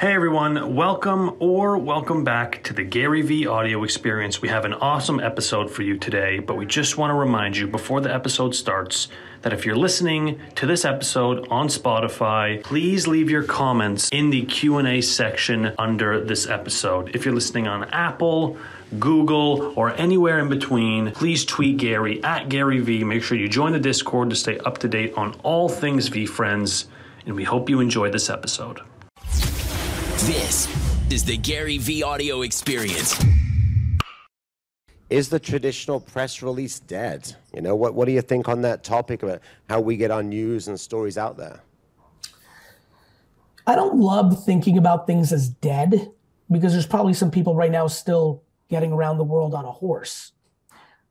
Hey 0.00 0.14
everyone, 0.14 0.74
welcome 0.74 1.36
or 1.40 1.76
welcome 1.76 2.24
back 2.24 2.64
to 2.64 2.72
the 2.72 2.86
GaryVee 2.86 3.46
Audio 3.46 3.84
experience. 3.84 4.40
We 4.40 4.48
have 4.48 4.64
an 4.64 4.72
awesome 4.72 5.20
episode 5.20 5.70
for 5.70 5.82
you 5.82 5.98
today, 5.98 6.38
but 6.38 6.56
we 6.56 6.64
just 6.64 6.96
want 6.96 7.10
to 7.10 7.14
remind 7.14 7.58
you 7.58 7.66
before 7.66 8.00
the 8.00 8.10
episode 8.10 8.54
starts 8.54 9.08
that 9.42 9.52
if 9.52 9.66
you're 9.66 9.76
listening 9.76 10.40
to 10.54 10.64
this 10.64 10.86
episode 10.86 11.46
on 11.50 11.68
Spotify, 11.68 12.62
please 12.62 13.06
leave 13.06 13.28
your 13.28 13.42
comments 13.42 14.08
in 14.08 14.30
the 14.30 14.46
Q&A 14.46 15.02
section 15.02 15.74
under 15.76 16.24
this 16.24 16.48
episode. 16.48 17.14
If 17.14 17.26
you're 17.26 17.34
listening 17.34 17.68
on 17.68 17.84
Apple, 17.90 18.56
Google, 18.98 19.74
or 19.76 19.90
anywhere 19.96 20.38
in 20.38 20.48
between, 20.48 21.10
please 21.10 21.44
tweet 21.44 21.76
Gary 21.76 22.24
at 22.24 22.48
GaryVee. 22.48 23.04
Make 23.04 23.22
sure 23.22 23.36
you 23.36 23.50
join 23.50 23.72
the 23.72 23.78
Discord 23.78 24.30
to 24.30 24.36
stay 24.36 24.58
up 24.60 24.78
to 24.78 24.88
date 24.88 25.12
on 25.18 25.38
all 25.42 25.68
things 25.68 26.08
VeeFriends, 26.08 26.86
and 27.26 27.36
we 27.36 27.44
hope 27.44 27.68
you 27.68 27.80
enjoy 27.80 28.10
this 28.10 28.30
episode. 28.30 28.80
This 30.26 30.68
is 31.10 31.24
the 31.24 31.38
GaryVee 31.38 32.04
Audio 32.04 32.42
experience. 32.42 33.24
Is 35.08 35.30
the 35.30 35.40
traditional 35.40 35.98
press 35.98 36.42
release 36.42 36.78
dead? 36.78 37.34
You 37.54 37.62
know, 37.62 37.74
what, 37.74 37.94
what 37.94 38.04
do 38.04 38.12
you 38.12 38.20
think 38.20 38.46
on 38.46 38.60
that 38.60 38.84
topic 38.84 39.22
about 39.22 39.40
how 39.70 39.80
we 39.80 39.96
get 39.96 40.10
our 40.10 40.22
news 40.22 40.68
and 40.68 40.78
stories 40.78 41.16
out 41.16 41.38
there? 41.38 41.60
I 43.66 43.74
don't 43.74 43.98
love 43.98 44.44
thinking 44.44 44.76
about 44.76 45.06
things 45.06 45.32
as 45.32 45.48
dead 45.48 46.10
because 46.50 46.72
there's 46.72 46.86
probably 46.86 47.14
some 47.14 47.30
people 47.30 47.54
right 47.54 47.70
now 47.70 47.86
still 47.86 48.42
getting 48.68 48.92
around 48.92 49.16
the 49.16 49.24
world 49.24 49.54
on 49.54 49.64
a 49.64 49.72
horse. 49.72 50.32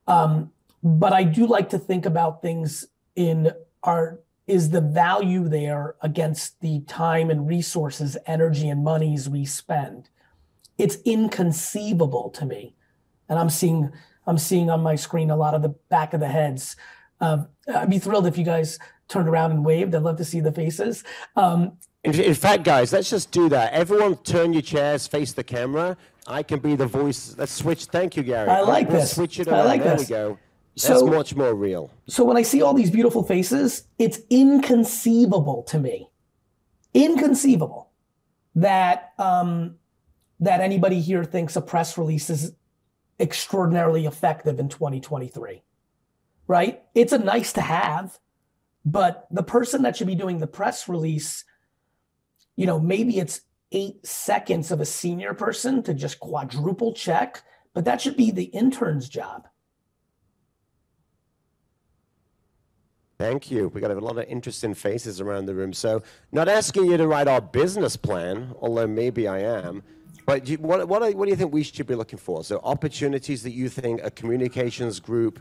Um, 0.06 0.52
but 0.84 1.12
I 1.12 1.24
do 1.24 1.46
like 1.48 1.70
to 1.70 1.80
think 1.80 2.06
about 2.06 2.42
things 2.42 2.86
in 3.16 3.50
our 3.82 4.20
is 4.50 4.70
the 4.70 4.80
value 4.80 5.48
there 5.48 5.94
against 6.02 6.60
the 6.60 6.80
time 6.80 7.30
and 7.30 7.48
resources, 7.48 8.16
energy 8.26 8.68
and 8.68 8.82
monies 8.82 9.28
we 9.28 9.44
spend. 9.44 10.08
It's 10.76 10.96
inconceivable 11.04 12.30
to 12.30 12.44
me. 12.44 12.74
And 13.28 13.38
I'm 13.38 13.50
seeing 13.50 13.92
I'm 14.26 14.38
seeing 14.38 14.68
on 14.68 14.82
my 14.82 14.96
screen 14.96 15.30
a 15.30 15.36
lot 15.36 15.54
of 15.54 15.62
the 15.62 15.70
back 15.88 16.12
of 16.12 16.20
the 16.20 16.28
heads. 16.28 16.76
I'd 17.20 17.46
be 17.88 17.98
thrilled 17.98 18.26
if 18.26 18.36
you 18.36 18.44
guys 18.44 18.78
turned 19.08 19.28
around 19.28 19.52
and 19.52 19.64
waved. 19.64 19.94
I'd 19.94 20.02
love 20.02 20.16
to 20.16 20.24
see 20.24 20.40
the 20.40 20.52
faces. 20.52 21.04
Um, 21.36 21.72
in, 22.04 22.18
in, 22.18 22.34
fact, 22.34 22.64
guys, 22.64 22.92
let's 22.92 23.10
just 23.10 23.30
do 23.30 23.48
that. 23.50 23.72
Everyone 23.72 24.16
turn 24.16 24.52
your 24.52 24.62
chairs, 24.62 25.06
face 25.06 25.32
the 25.32 25.44
camera. 25.44 25.96
I 26.26 26.42
can 26.42 26.60
be 26.60 26.76
the 26.76 26.86
voice. 26.86 27.34
Let's 27.36 27.52
switch. 27.52 27.86
Thank 27.86 28.16
you, 28.16 28.22
Gary. 28.22 28.48
I 28.48 28.60
like 28.60 28.88
Let's 28.88 29.02
this. 29.02 29.14
Switch 29.16 29.40
it 29.40 29.48
around. 29.48 29.60
I 29.60 29.64
like 29.64 29.82
there 29.82 29.96
this. 29.96 30.08
we 30.08 30.14
go. 30.14 30.38
So- 30.76 30.92
That's 30.94 31.16
much 31.16 31.36
more 31.36 31.54
real. 31.54 31.90
So 32.06 32.24
when 32.24 32.36
I 32.36 32.42
see 32.42 32.62
all 32.62 32.74
these 32.74 32.90
beautiful 32.90 33.22
faces, 33.22 33.84
it's 33.98 34.20
inconceivable 34.30 35.62
to 35.64 35.78
me, 35.78 36.10
inconceivable 36.94 37.90
that 38.54 39.12
um, 39.18 39.76
that 40.40 40.60
anybody 40.60 41.00
here 41.00 41.24
thinks 41.24 41.56
a 41.56 41.60
press 41.60 41.98
release 41.98 42.30
is 42.30 42.52
extraordinarily 43.18 44.06
effective 44.06 44.58
in 44.58 44.68
2023. 44.68 45.62
Right? 46.46 46.82
It's 46.94 47.12
a 47.12 47.18
nice 47.18 47.52
to 47.52 47.60
have, 47.60 48.18
but 48.84 49.26
the 49.30 49.42
person 49.42 49.82
that 49.82 49.96
should 49.96 50.06
be 50.08 50.14
doing 50.16 50.38
the 50.38 50.46
press 50.48 50.88
release, 50.88 51.44
you 52.56 52.66
know, 52.66 52.80
maybe 52.80 53.18
it's 53.18 53.42
eight 53.72 54.04
seconds 54.04 54.72
of 54.72 54.80
a 54.80 54.84
senior 54.84 55.32
person 55.32 55.82
to 55.84 55.94
just 55.94 56.18
quadruple 56.18 56.92
check, 56.92 57.42
but 57.72 57.84
that 57.84 58.00
should 58.00 58.16
be 58.16 58.30
the 58.32 58.44
intern's 58.44 59.08
job. 59.08 59.46
Thank 63.20 63.50
you. 63.50 63.68
We 63.68 63.82
got 63.82 63.90
a 63.90 64.00
lot 64.00 64.16
of 64.16 64.24
interesting 64.28 64.72
faces 64.72 65.20
around 65.20 65.44
the 65.44 65.54
room. 65.54 65.74
So, 65.74 66.02
not 66.32 66.48
asking 66.48 66.86
you 66.86 66.96
to 66.96 67.06
write 67.06 67.28
our 67.28 67.42
business 67.42 67.94
plan, 67.94 68.54
although 68.62 68.86
maybe 68.86 69.28
I 69.28 69.40
am. 69.40 69.82
But 70.24 70.48
you, 70.48 70.56
what, 70.56 70.88
what, 70.88 71.02
what 71.14 71.26
do 71.26 71.30
you 71.30 71.36
think 71.36 71.52
we 71.52 71.62
should 71.62 71.86
be 71.86 71.94
looking 71.94 72.18
for? 72.18 72.42
So, 72.44 72.60
opportunities 72.64 73.42
that 73.42 73.50
you 73.50 73.68
think 73.68 74.00
a 74.02 74.10
communications 74.10 75.00
group 75.00 75.38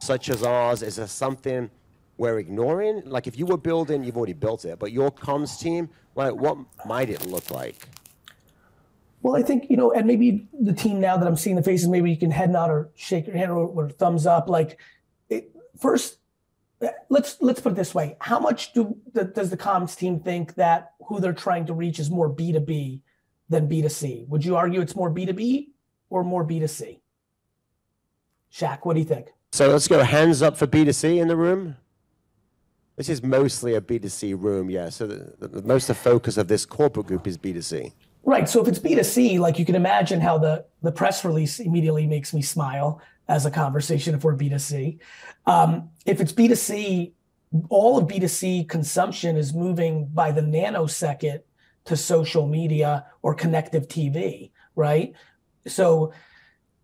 such 0.00 0.28
as 0.28 0.42
ours 0.42 0.82
is 0.82 0.96
there 0.96 1.06
something 1.06 1.70
we're 2.18 2.38
ignoring? 2.38 3.00
Like, 3.06 3.26
if 3.26 3.38
you 3.38 3.46
were 3.46 3.56
building, 3.56 4.04
you've 4.04 4.18
already 4.18 4.34
built 4.34 4.66
it, 4.66 4.78
but 4.78 4.92
your 4.92 5.10
comms 5.10 5.58
team, 5.58 5.88
like, 6.14 6.34
what 6.34 6.58
might 6.84 7.08
it 7.08 7.24
look 7.24 7.50
like? 7.50 7.88
Well, 9.22 9.34
I 9.34 9.42
think, 9.42 9.70
you 9.70 9.78
know, 9.78 9.92
and 9.92 10.06
maybe 10.06 10.46
the 10.60 10.74
team 10.74 11.00
now 11.00 11.16
that 11.16 11.26
I'm 11.26 11.38
seeing 11.38 11.56
the 11.56 11.62
faces, 11.62 11.88
maybe 11.88 12.10
you 12.10 12.18
can 12.18 12.30
head 12.30 12.50
nod 12.50 12.68
or 12.68 12.90
shake 12.94 13.26
your 13.26 13.34
hand 13.34 13.50
or, 13.50 13.66
or 13.66 13.88
thumbs 13.88 14.26
up. 14.26 14.50
Like, 14.50 14.78
it, 15.30 15.50
first, 15.78 16.18
let's 17.08 17.36
let's 17.40 17.60
put 17.60 17.72
it 17.72 17.76
this 17.76 17.94
way: 17.94 18.16
How 18.20 18.38
much 18.38 18.72
do 18.72 18.96
does 19.12 19.50
the 19.50 19.56
comms 19.56 19.96
team 19.96 20.20
think 20.20 20.54
that 20.54 20.92
who 21.06 21.20
they're 21.20 21.32
trying 21.32 21.66
to 21.66 21.74
reach 21.74 21.98
is 21.98 22.10
more 22.10 22.28
B 22.28 22.52
two 22.52 22.60
B 22.60 23.02
than 23.48 23.68
B 23.68 23.82
two 23.82 23.88
C? 23.88 24.24
Would 24.28 24.44
you 24.44 24.56
argue 24.56 24.80
it's 24.80 24.96
more 24.96 25.10
B 25.10 25.26
two 25.26 25.32
B 25.32 25.72
or 26.10 26.24
more 26.24 26.44
B 26.44 26.58
two 26.58 26.68
C? 26.68 27.00
Shaq, 28.52 28.80
what 28.82 28.94
do 28.94 29.00
you 29.00 29.06
think? 29.06 29.28
So 29.52 29.68
let's 29.68 29.88
go 29.88 30.02
hands 30.02 30.42
up 30.42 30.56
for 30.56 30.66
B2C 30.66 31.20
in 31.20 31.28
the 31.28 31.36
room. 31.36 31.76
This 32.96 33.08
is 33.08 33.22
mostly 33.22 33.74
a 33.74 33.80
B2C 33.80 34.40
room, 34.40 34.70
yeah. 34.70 34.88
So 34.88 35.06
the, 35.06 35.48
the, 35.48 35.62
most 35.62 35.90
of 35.90 35.96
the 35.96 36.02
focus 36.02 36.36
of 36.36 36.46
this 36.46 36.64
corporate 36.64 37.06
group 37.06 37.26
is 37.26 37.36
B2C. 37.36 37.92
Right. 38.24 38.48
So 38.48 38.62
if 38.62 38.68
it's 38.68 38.78
B2C, 38.78 39.40
like 39.40 39.58
you 39.58 39.64
can 39.64 39.74
imagine 39.74 40.20
how 40.20 40.38
the, 40.38 40.64
the 40.82 40.92
press 40.92 41.24
release 41.24 41.58
immediately 41.58 42.06
makes 42.06 42.32
me 42.32 42.42
smile 42.42 43.02
as 43.28 43.46
a 43.46 43.50
conversation 43.50 44.14
if 44.14 44.24
we're 44.24 44.36
B2C. 44.36 44.98
Um, 45.46 45.90
if 46.04 46.20
it's 46.20 46.32
B2C, 46.32 47.12
all 47.68 47.98
of 47.98 48.08
B2C 48.08 48.68
consumption 48.68 49.36
is 49.36 49.54
moving 49.54 50.06
by 50.06 50.32
the 50.32 50.40
nanosecond 50.40 51.40
to 51.84 51.96
social 51.96 52.46
media 52.46 53.06
or 53.22 53.34
connective 53.34 53.88
TV, 53.88 54.50
right? 54.74 55.14
So, 55.66 56.12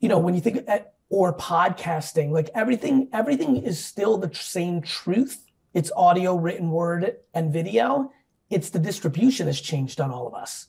you 0.01 0.09
know, 0.09 0.19
when 0.19 0.35
you 0.35 0.41
think 0.41 0.67
or 1.09 1.37
podcasting, 1.37 2.31
like 2.31 2.51
everything, 2.55 3.09
everything 3.13 3.57
is 3.57 3.85
still 3.85 4.17
the 4.17 4.33
same 4.33 4.81
truth. 4.81 5.45
It's 5.75 5.91
audio, 5.97 6.37
written 6.37 6.71
word, 6.71 7.17
and 7.35 7.53
video. 7.53 8.13
It's 8.49 8.71
the 8.71 8.79
distribution 8.79 9.47
has 9.47 9.61
changed 9.61 10.01
on 10.01 10.11
all 10.11 10.27
of 10.27 10.35
us. 10.35 10.69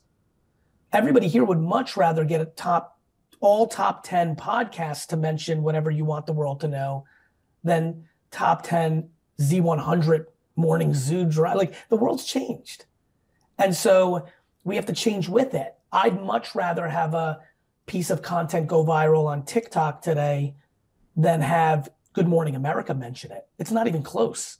Everybody 0.92 1.28
here 1.28 1.44
would 1.44 1.60
much 1.60 1.96
rather 1.96 2.24
get 2.24 2.40
a 2.40 2.46
top, 2.46 2.98
all 3.42 3.66
top 3.66 4.04
10 4.04 4.36
podcasts 4.36 5.06
to 5.08 5.16
mention 5.16 5.62
whatever 5.62 5.90
you 5.90 6.04
want 6.04 6.26
the 6.26 6.32
world 6.32 6.60
to 6.60 6.68
know 6.68 7.04
than 7.62 8.04
top 8.30 8.62
10 8.62 9.10
Z100 9.40 10.26
morning 10.56 10.94
zoo 10.94 11.24
drive. 11.24 11.56
Like 11.56 11.74
the 11.88 11.96
world's 11.96 12.24
changed. 12.24 12.86
And 13.58 13.76
so 13.76 14.26
we 14.64 14.76
have 14.76 14.86
to 14.86 14.92
change 14.92 15.28
with 15.28 15.54
it. 15.54 15.74
I'd 15.92 16.22
much 16.22 16.54
rather 16.54 16.88
have 16.88 17.14
a 17.14 17.40
piece 17.86 18.10
of 18.10 18.22
content 18.22 18.68
go 18.68 18.84
viral 18.84 19.26
on 19.26 19.44
TikTok 19.44 20.02
today 20.02 20.54
than 21.16 21.40
have 21.40 21.90
Good 22.12 22.28
Morning 22.28 22.54
America 22.54 22.94
mention 22.94 23.32
it. 23.32 23.46
It's 23.58 23.72
not 23.72 23.88
even 23.88 24.02
close 24.02 24.58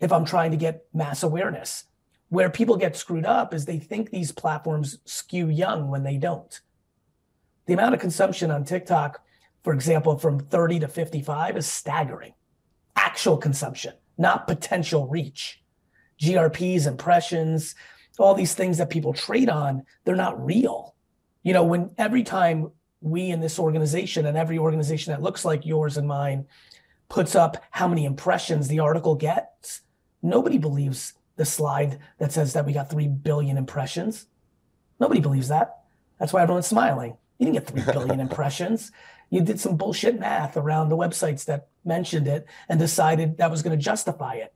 if 0.00 0.10
I'm 0.10 0.24
trying 0.24 0.52
to 0.52 0.56
get 0.56 0.86
mass 0.94 1.22
awareness. 1.22 1.84
Where 2.28 2.50
people 2.50 2.76
get 2.76 2.96
screwed 2.96 3.26
up 3.26 3.52
is 3.52 3.66
they 3.66 3.78
think 3.78 4.10
these 4.10 4.32
platforms 4.32 4.98
skew 5.04 5.48
young 5.48 5.88
when 5.88 6.02
they 6.02 6.16
don't. 6.16 6.60
The 7.66 7.74
amount 7.74 7.94
of 7.94 8.00
consumption 8.00 8.50
on 8.50 8.64
TikTok, 8.64 9.20
for 9.62 9.72
example, 9.72 10.16
from 10.18 10.38
30 10.38 10.80
to 10.80 10.88
55 10.88 11.56
is 11.56 11.66
staggering. 11.66 12.32
Actual 12.94 13.36
consumption, 13.36 13.92
not 14.16 14.46
potential 14.46 15.08
reach. 15.08 15.62
GRPs, 16.20 16.86
impressions, 16.86 17.74
all 18.18 18.34
these 18.34 18.54
things 18.54 18.78
that 18.78 18.90
people 18.90 19.12
trade 19.12 19.50
on, 19.50 19.84
they're 20.04 20.16
not 20.16 20.42
real. 20.44 20.94
You 21.42 21.52
know, 21.52 21.64
when 21.64 21.90
every 21.98 22.22
time 22.22 22.70
we 23.00 23.30
in 23.30 23.40
this 23.40 23.58
organization 23.58 24.26
and 24.26 24.36
every 24.36 24.58
organization 24.58 25.12
that 25.12 25.22
looks 25.22 25.44
like 25.44 25.66
yours 25.66 25.96
and 25.96 26.08
mine 26.08 26.46
puts 27.08 27.34
up 27.34 27.62
how 27.70 27.86
many 27.86 28.04
impressions 28.04 28.68
the 28.68 28.80
article 28.80 29.14
gets, 29.14 29.82
nobody 30.22 30.58
believes 30.58 31.12
the 31.36 31.44
slide 31.44 31.98
that 32.18 32.32
says 32.32 32.54
that 32.54 32.64
we 32.64 32.72
got 32.72 32.90
3 32.90 33.08
billion 33.08 33.56
impressions. 33.56 34.26
Nobody 34.98 35.20
believes 35.20 35.48
that. 35.48 35.82
That's 36.18 36.32
why 36.32 36.42
everyone's 36.42 36.66
smiling. 36.66 37.16
You 37.38 37.46
didn't 37.46 37.64
get 37.64 37.86
3 37.86 37.92
billion 37.92 38.20
impressions. 38.20 38.92
You 39.30 39.40
did 39.40 39.58
some 39.58 39.76
bullshit 39.76 40.18
math 40.18 40.56
around 40.56 40.88
the 40.88 40.96
websites 40.96 41.44
that 41.46 41.68
mentioned 41.84 42.28
it 42.28 42.46
and 42.68 42.78
decided 42.78 43.38
that 43.38 43.50
was 43.50 43.62
going 43.62 43.76
to 43.76 43.82
justify 43.82 44.34
it. 44.34 44.54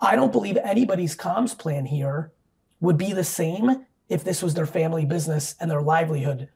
I 0.00 0.16
don't 0.16 0.32
believe 0.32 0.56
anybody's 0.56 1.16
comms 1.16 1.56
plan 1.56 1.86
here 1.86 2.32
would 2.80 2.98
be 2.98 3.12
the 3.12 3.24
same 3.24 3.86
if 4.08 4.24
this 4.24 4.42
was 4.42 4.54
their 4.54 4.66
family 4.66 5.04
business 5.04 5.54
and 5.60 5.70
their 5.70 5.82
livelihood 5.82 6.48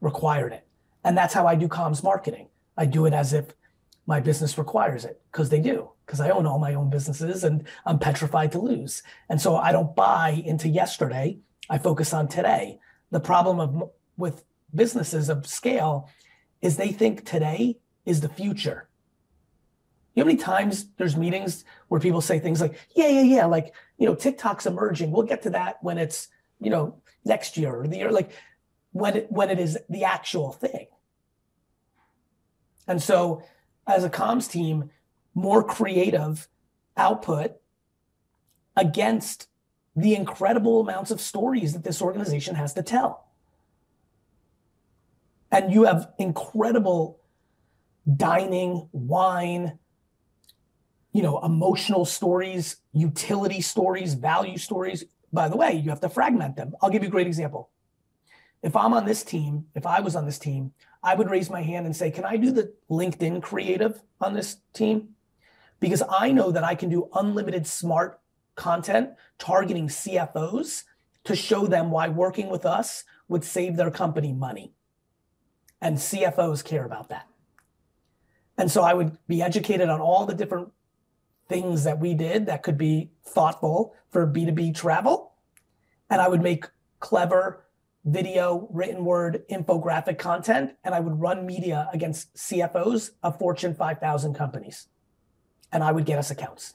required 0.00 0.52
it. 0.52 0.66
And 1.04 1.16
that's 1.16 1.34
how 1.34 1.46
I 1.46 1.54
do 1.54 1.68
comms 1.68 2.02
marketing. 2.02 2.48
I 2.76 2.86
do 2.86 3.06
it 3.06 3.12
as 3.12 3.32
if 3.32 3.54
my 4.06 4.20
business 4.20 4.58
requires 4.58 5.04
it 5.04 5.20
because 5.30 5.50
they 5.50 5.60
do, 5.60 5.90
because 6.06 6.20
I 6.20 6.30
own 6.30 6.46
all 6.46 6.58
my 6.58 6.74
own 6.74 6.90
businesses 6.90 7.44
and 7.44 7.66
I'm 7.84 7.98
petrified 7.98 8.52
to 8.52 8.58
lose. 8.58 9.02
And 9.28 9.40
so 9.40 9.56
I 9.56 9.70
don't 9.70 9.94
buy 9.94 10.42
into 10.44 10.68
yesterday. 10.68 11.38
I 11.70 11.78
focus 11.78 12.12
on 12.12 12.28
today. 12.28 12.78
The 13.10 13.20
problem 13.20 13.60
of 13.60 13.90
with 14.18 14.44
businesses 14.74 15.30
of 15.30 15.46
scale 15.46 16.10
is 16.60 16.76
they 16.76 16.92
think 16.92 17.24
today 17.24 17.78
is 18.04 18.20
the 18.20 18.28
future. 18.28 18.88
You 20.14 20.24
know 20.24 20.26
how 20.26 20.34
many 20.34 20.38
times 20.38 20.86
there's 20.98 21.16
meetings 21.16 21.64
where 21.88 22.00
people 22.00 22.20
say 22.20 22.38
things 22.38 22.60
like, 22.60 22.76
yeah, 22.94 23.08
yeah, 23.08 23.22
yeah, 23.22 23.46
like, 23.46 23.72
you 23.96 24.06
know, 24.06 24.14
TikTok's 24.14 24.66
emerging. 24.66 25.10
We'll 25.10 25.22
get 25.22 25.42
to 25.42 25.50
that 25.50 25.78
when 25.80 25.96
it's 25.96 26.28
you 26.60 26.70
know, 26.70 27.00
next 27.24 27.56
year 27.56 27.74
or 27.74 27.86
the 27.86 27.96
year, 27.96 28.10
like 28.10 28.32
when 28.92 29.16
it, 29.16 29.30
when 29.30 29.50
it 29.50 29.58
is 29.58 29.78
the 29.88 30.04
actual 30.04 30.52
thing. 30.52 30.86
And 32.86 33.02
so 33.02 33.42
as 33.86 34.04
a 34.04 34.10
comms 34.10 34.50
team, 34.50 34.90
more 35.34 35.62
creative 35.62 36.48
output 36.96 37.56
against 38.76 39.48
the 39.94 40.14
incredible 40.14 40.80
amounts 40.80 41.10
of 41.10 41.20
stories 41.20 41.72
that 41.72 41.84
this 41.84 42.00
organization 42.00 42.54
has 42.54 42.72
to 42.74 42.82
tell. 42.82 43.27
And 45.50 45.72
you 45.72 45.84
have 45.84 46.12
incredible 46.18 47.20
dining, 48.16 48.88
wine, 48.92 49.78
you 51.12 51.22
know, 51.22 51.40
emotional 51.42 52.04
stories, 52.04 52.76
utility 52.92 53.60
stories, 53.60 54.14
value 54.14 54.58
stories. 54.58 55.04
By 55.32 55.48
the 55.48 55.56
way, 55.56 55.72
you 55.72 55.90
have 55.90 56.00
to 56.00 56.08
fragment 56.08 56.56
them. 56.56 56.74
I'll 56.80 56.90
give 56.90 57.02
you 57.02 57.08
a 57.08 57.10
great 57.10 57.26
example. 57.26 57.70
If 58.62 58.76
I'm 58.76 58.92
on 58.92 59.04
this 59.04 59.22
team, 59.22 59.66
if 59.74 59.86
I 59.86 60.00
was 60.00 60.16
on 60.16 60.26
this 60.26 60.38
team, 60.38 60.72
I 61.02 61.14
would 61.14 61.30
raise 61.30 61.48
my 61.48 61.62
hand 61.62 61.86
and 61.86 61.94
say, 61.94 62.10
Can 62.10 62.24
I 62.24 62.36
do 62.36 62.50
the 62.50 62.74
LinkedIn 62.90 63.42
creative 63.42 64.02
on 64.20 64.34
this 64.34 64.58
team? 64.72 65.10
Because 65.80 66.02
I 66.10 66.32
know 66.32 66.50
that 66.50 66.64
I 66.64 66.74
can 66.74 66.88
do 66.88 67.08
unlimited 67.14 67.66
smart 67.66 68.20
content 68.56 69.10
targeting 69.38 69.88
CFOs 69.88 70.82
to 71.24 71.36
show 71.36 71.66
them 71.66 71.90
why 71.90 72.08
working 72.08 72.48
with 72.48 72.66
us 72.66 73.04
would 73.28 73.44
save 73.44 73.76
their 73.76 73.90
company 73.90 74.32
money. 74.32 74.72
And 75.80 75.96
CFOs 75.96 76.64
care 76.64 76.84
about 76.84 77.08
that. 77.10 77.26
And 78.56 78.70
so 78.70 78.82
I 78.82 78.94
would 78.94 79.16
be 79.28 79.42
educated 79.42 79.88
on 79.88 80.00
all 80.00 80.26
the 80.26 80.34
different 80.34 80.72
things 81.48 81.84
that 81.84 81.98
we 81.98 82.14
did 82.14 82.46
that 82.46 82.62
could 82.62 82.76
be 82.76 83.10
thoughtful 83.24 83.94
for 84.10 84.26
B2B 84.26 84.74
travel. 84.74 85.32
And 86.10 86.20
I 86.20 86.28
would 86.28 86.42
make 86.42 86.66
clever 87.00 87.64
video, 88.04 88.68
written 88.70 89.04
word, 89.04 89.44
infographic 89.50 90.18
content, 90.18 90.72
and 90.84 90.94
I 90.94 91.00
would 91.00 91.20
run 91.20 91.46
media 91.46 91.88
against 91.92 92.34
CFOs 92.34 93.10
of 93.22 93.38
Fortune 93.38 93.74
5000 93.74 94.34
companies. 94.34 94.88
And 95.72 95.84
I 95.84 95.92
would 95.92 96.06
get 96.06 96.18
us 96.18 96.30
accounts. 96.30 96.74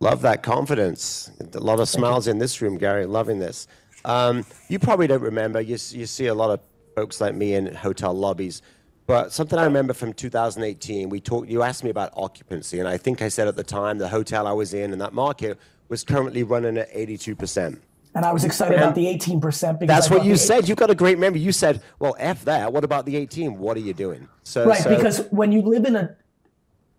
Love 0.00 0.22
that 0.22 0.42
confidence. 0.42 1.30
A 1.54 1.58
lot 1.58 1.80
of 1.80 1.88
smiles 1.88 2.26
in 2.26 2.38
this 2.38 2.62
room, 2.62 2.78
Gary. 2.78 3.04
Loving 3.04 3.38
this. 3.38 3.66
Um, 4.04 4.44
you 4.68 4.78
probably 4.78 5.06
don't 5.06 5.22
remember. 5.22 5.60
You, 5.60 5.76
you 5.90 6.06
see 6.06 6.26
a 6.26 6.34
lot 6.34 6.50
of 6.50 6.60
folks 6.94 7.20
like 7.20 7.34
me 7.34 7.54
in 7.54 7.74
hotel 7.74 8.12
lobbies. 8.12 8.62
But 9.06 9.32
something 9.32 9.58
I 9.58 9.64
remember 9.64 9.92
from 9.92 10.12
2018, 10.12 11.08
we 11.08 11.20
talked. 11.20 11.48
You 11.48 11.62
asked 11.62 11.82
me 11.82 11.90
about 11.90 12.12
occupancy, 12.16 12.78
and 12.78 12.88
I 12.88 12.96
think 12.96 13.22
I 13.22 13.28
said 13.28 13.48
at 13.48 13.56
the 13.56 13.64
time 13.64 13.98
the 13.98 14.08
hotel 14.08 14.46
I 14.46 14.52
was 14.52 14.72
in 14.72 14.92
in 14.92 15.00
that 15.00 15.12
market 15.12 15.58
was 15.88 16.04
currently 16.04 16.44
running 16.44 16.78
at 16.78 16.88
82 16.92 17.34
percent. 17.34 17.82
And 18.14 18.24
I 18.24 18.32
was 18.32 18.44
excited 18.44 18.74
and 18.74 18.84
about 18.84 18.94
the 18.94 19.08
18 19.08 19.40
percent 19.40 19.80
because 19.80 19.96
that's 19.96 20.10
what 20.10 20.24
you 20.24 20.36
said. 20.36 20.68
You 20.68 20.76
got 20.76 20.90
a 20.90 20.94
great 20.94 21.18
memory. 21.18 21.40
You 21.40 21.50
said, 21.50 21.82
"Well, 21.98 22.14
f 22.20 22.44
that. 22.44 22.72
What 22.72 22.84
about 22.84 23.04
the 23.04 23.16
18? 23.16 23.58
What 23.58 23.76
are 23.76 23.80
you 23.80 23.94
doing?" 23.94 24.28
So 24.44 24.66
right, 24.66 24.80
so, 24.80 24.94
because 24.94 25.26
when 25.30 25.50
you 25.50 25.62
live 25.62 25.84
in 25.86 25.96
a 25.96 26.16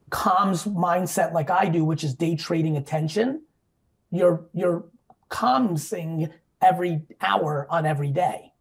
comms 0.09 0.68
mindset 0.68 1.31
like 1.31 1.50
I 1.50 1.69
do, 1.69 1.86
which 1.86 2.03
is 2.03 2.13
day 2.13 2.36
trading 2.36 2.75
attention, 2.75 3.44
you're 4.09 4.45
you're 4.53 4.83
commsing 5.30 6.30
every 6.62 7.02
hour 7.22 7.68
on 7.69 7.86
every 7.86 8.12
day. 8.12 8.54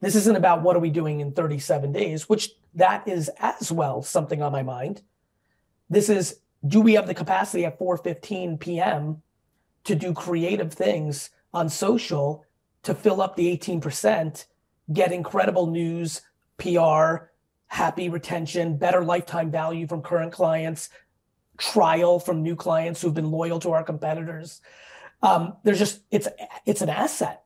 This 0.00 0.16
isn't 0.16 0.36
about 0.36 0.62
what 0.62 0.74
are 0.74 0.80
we 0.80 0.90
doing 0.90 1.20
in 1.20 1.32
37 1.32 1.92
days, 1.92 2.28
which 2.28 2.50
that 2.74 3.06
is 3.06 3.30
as 3.38 3.70
well 3.70 4.02
something 4.02 4.42
on 4.42 4.52
my 4.52 4.62
mind. 4.62 5.02
This 5.88 6.08
is 6.08 6.40
do 6.66 6.80
we 6.80 6.94
have 6.94 7.06
the 7.06 7.14
capacity 7.14 7.64
at 7.64 7.78
4:15 7.78 8.58
p.m. 8.58 9.22
to 9.84 9.94
do 9.94 10.12
creative 10.12 10.72
things 10.72 11.30
on 11.52 11.68
social 11.68 12.44
to 12.82 12.94
fill 12.94 13.20
up 13.20 13.36
the 13.36 13.56
18%, 13.56 14.46
get 14.92 15.12
incredible 15.12 15.66
news, 15.66 16.22
PR, 16.58 17.28
happy 17.66 18.08
retention, 18.08 18.76
better 18.76 19.04
lifetime 19.04 19.50
value 19.50 19.86
from 19.86 20.02
current 20.02 20.32
clients, 20.32 20.88
trial 21.58 22.18
from 22.18 22.42
new 22.42 22.56
clients 22.56 23.00
who've 23.00 23.14
been 23.14 23.30
loyal 23.30 23.60
to 23.60 23.70
our 23.70 23.84
competitors. 23.84 24.60
Um, 25.22 25.56
there's 25.62 25.78
just 25.78 26.00
it's 26.10 26.28
it's 26.66 26.82
an 26.82 26.88
asset, 26.88 27.44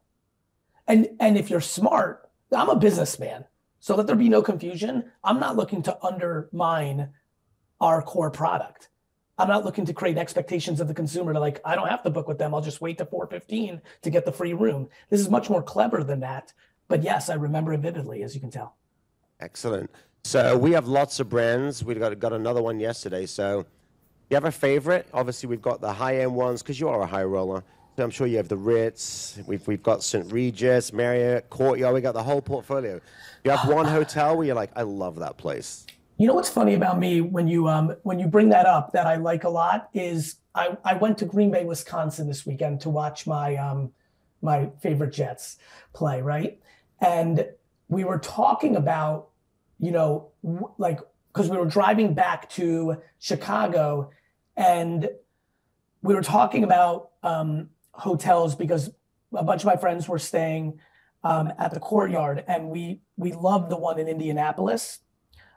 and 0.86 1.08
and 1.20 1.36
if 1.36 1.50
you're 1.50 1.60
smart, 1.60 2.28
I'm 2.52 2.70
a 2.70 2.76
businessman. 2.76 3.44
So 3.80 3.94
let 3.94 4.06
there 4.06 4.16
be 4.16 4.28
no 4.28 4.42
confusion. 4.42 5.04
I'm 5.22 5.38
not 5.38 5.56
looking 5.56 5.82
to 5.82 6.04
undermine 6.04 7.10
our 7.80 8.02
core 8.02 8.30
product. 8.30 8.88
I'm 9.38 9.48
not 9.48 9.64
looking 9.64 9.84
to 9.84 9.92
create 9.92 10.16
expectations 10.16 10.80
of 10.80 10.88
the 10.88 10.94
consumer 10.94 11.32
to 11.34 11.40
like, 11.40 11.60
I 11.64 11.74
don't 11.74 11.88
have 11.88 12.02
to 12.04 12.10
book 12.10 12.26
with 12.26 12.38
them. 12.38 12.54
I'll 12.54 12.62
just 12.62 12.80
wait 12.80 12.98
to 12.98 13.04
415 13.04 13.82
to 14.02 14.10
get 14.10 14.24
the 14.24 14.32
free 14.32 14.54
room. 14.54 14.88
This 15.10 15.20
is 15.20 15.28
much 15.28 15.50
more 15.50 15.62
clever 15.62 16.02
than 16.02 16.20
that. 16.20 16.52
But 16.88 17.02
yes, 17.02 17.28
I 17.28 17.34
remember 17.34 17.72
it 17.74 17.80
vividly, 17.80 18.22
as 18.22 18.34
you 18.34 18.40
can 18.40 18.50
tell. 18.50 18.76
Excellent. 19.40 19.90
So 20.24 20.56
we 20.56 20.72
have 20.72 20.88
lots 20.88 21.20
of 21.20 21.28
brands. 21.28 21.84
We 21.84 21.94
got 21.94 22.18
got 22.18 22.32
another 22.32 22.62
one 22.62 22.80
yesterday. 22.80 23.26
So 23.26 23.66
you 24.30 24.34
have 24.34 24.44
a 24.44 24.52
favorite? 24.52 25.06
Obviously, 25.12 25.48
we've 25.48 25.62
got 25.62 25.80
the 25.80 25.92
high 25.92 26.18
end 26.18 26.34
ones 26.34 26.62
because 26.62 26.80
you 26.80 26.88
are 26.88 27.02
a 27.02 27.06
high 27.06 27.24
roller. 27.24 27.62
So 27.96 28.04
I'm 28.04 28.10
sure 28.10 28.26
you 28.26 28.36
have 28.36 28.48
the 28.48 28.56
Ritz. 28.56 29.38
We've, 29.46 29.66
we've 29.66 29.82
got 29.82 30.02
St. 30.02 30.30
Regis, 30.30 30.92
Marriott, 30.92 31.48
Courtyard. 31.48 31.94
We 31.94 32.02
got 32.02 32.12
the 32.12 32.22
whole 32.22 32.42
portfolio. 32.42 33.00
You 33.44 33.50
have 33.52 33.68
one 33.68 33.86
hotel 33.86 34.36
where 34.36 34.46
you're 34.46 34.54
like, 34.54 34.70
I 34.76 34.82
love 34.82 35.16
that 35.20 35.38
place. 35.38 35.86
You 36.18 36.26
know 36.26 36.34
what's 36.34 36.48
funny 36.48 36.74
about 36.74 36.98
me 36.98 37.20
when 37.20 37.46
you 37.46 37.68
um 37.68 37.94
when 38.02 38.18
you 38.18 38.26
bring 38.26 38.48
that 38.48 38.64
up 38.64 38.92
that 38.92 39.06
I 39.06 39.16
like 39.16 39.44
a 39.44 39.50
lot 39.50 39.90
is 39.92 40.36
I, 40.54 40.76
I 40.82 40.94
went 40.94 41.18
to 41.18 41.26
Green 41.26 41.50
Bay, 41.50 41.64
Wisconsin 41.64 42.26
this 42.26 42.46
weekend 42.46 42.80
to 42.82 42.90
watch 42.90 43.26
my 43.26 43.56
um 43.56 43.92
my 44.40 44.70
favorite 44.80 45.12
Jets 45.12 45.58
play, 45.92 46.22
right? 46.22 46.58
And 47.00 47.46
we 47.88 48.04
were 48.04 48.18
talking 48.18 48.76
about, 48.76 49.28
you 49.78 49.90
know, 49.90 50.28
like 50.78 51.00
because 51.36 51.50
we 51.50 51.58
were 51.58 51.66
driving 51.66 52.14
back 52.14 52.48
to 52.48 52.96
Chicago 53.18 54.10
and 54.56 55.06
we 56.00 56.14
were 56.14 56.22
talking 56.22 56.64
about 56.64 57.10
um, 57.22 57.68
hotels 57.92 58.54
because 58.54 58.88
a 59.34 59.44
bunch 59.44 59.60
of 59.60 59.66
my 59.66 59.76
friends 59.76 60.08
were 60.08 60.18
staying 60.18 60.80
um, 61.24 61.52
at 61.58 61.74
the 61.74 61.80
courtyard 61.80 62.42
and 62.48 62.70
we 62.70 63.02
we 63.18 63.32
loved 63.32 63.70
the 63.70 63.76
one 63.76 63.98
in 63.98 64.08
indianapolis. 64.08 65.00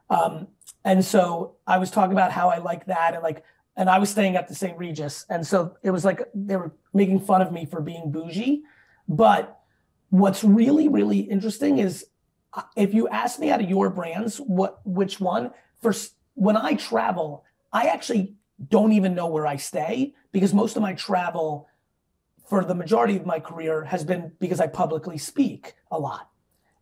Um, 0.10 0.50
and 0.84 1.06
so 1.06 1.56
i 1.66 1.78
was 1.78 1.92
talking 1.92 2.14
about 2.14 2.32
how 2.32 2.50
i 2.50 2.58
like 2.58 2.86
that 2.88 3.14
and 3.14 3.24
like 3.24 3.44
and 3.78 3.90
i 3.90 4.00
was 4.00 4.10
staying 4.10 4.36
at 4.36 4.50
the 4.50 4.56
st 4.56 4.78
regis. 4.78 5.26
And 5.30 5.48
so 5.48 5.78
it 5.82 5.92
was 5.92 6.04
like 6.04 6.24
they 6.36 6.58
were 6.58 6.74
making 6.94 7.22
fun 7.22 7.42
of 7.42 7.54
me 7.54 7.66
for 7.66 7.80
being 7.80 8.12
bougie. 8.12 8.64
But 9.08 9.62
what's 10.10 10.44
really 10.44 10.90
really 10.90 11.20
interesting 11.20 11.78
is 11.78 12.06
Uh, 12.54 12.64
if 12.76 12.94
you 12.94 13.08
ask 13.10 13.40
me 13.40 13.52
out 13.52 13.62
of 13.62 13.70
your 13.70 13.90
brands 13.90 14.38
what 14.38 14.80
which 14.86 15.20
one 15.20 15.52
first 15.82 16.16
when 16.34 16.58
i 16.58 16.74
travel 16.74 17.46
i 17.72 17.86
actually 17.86 18.34
don't 18.70 18.92
even 18.92 19.14
know 19.14 19.28
where 19.28 19.46
i 19.46 19.56
stay 19.56 20.14
because 20.32 20.54
most 20.54 20.76
of 20.76 20.82
my 20.82 20.94
travel 20.94 21.70
for 22.50 22.66
the 22.66 22.74
majority 22.74 23.16
of 23.16 23.28
my 23.28 23.40
career 23.40 23.86
has 23.86 24.04
been 24.04 24.32
because 24.40 24.60
I 24.60 24.66
publicly 24.66 25.20
speak 25.20 25.76
a 25.92 26.00
lot. 26.00 26.30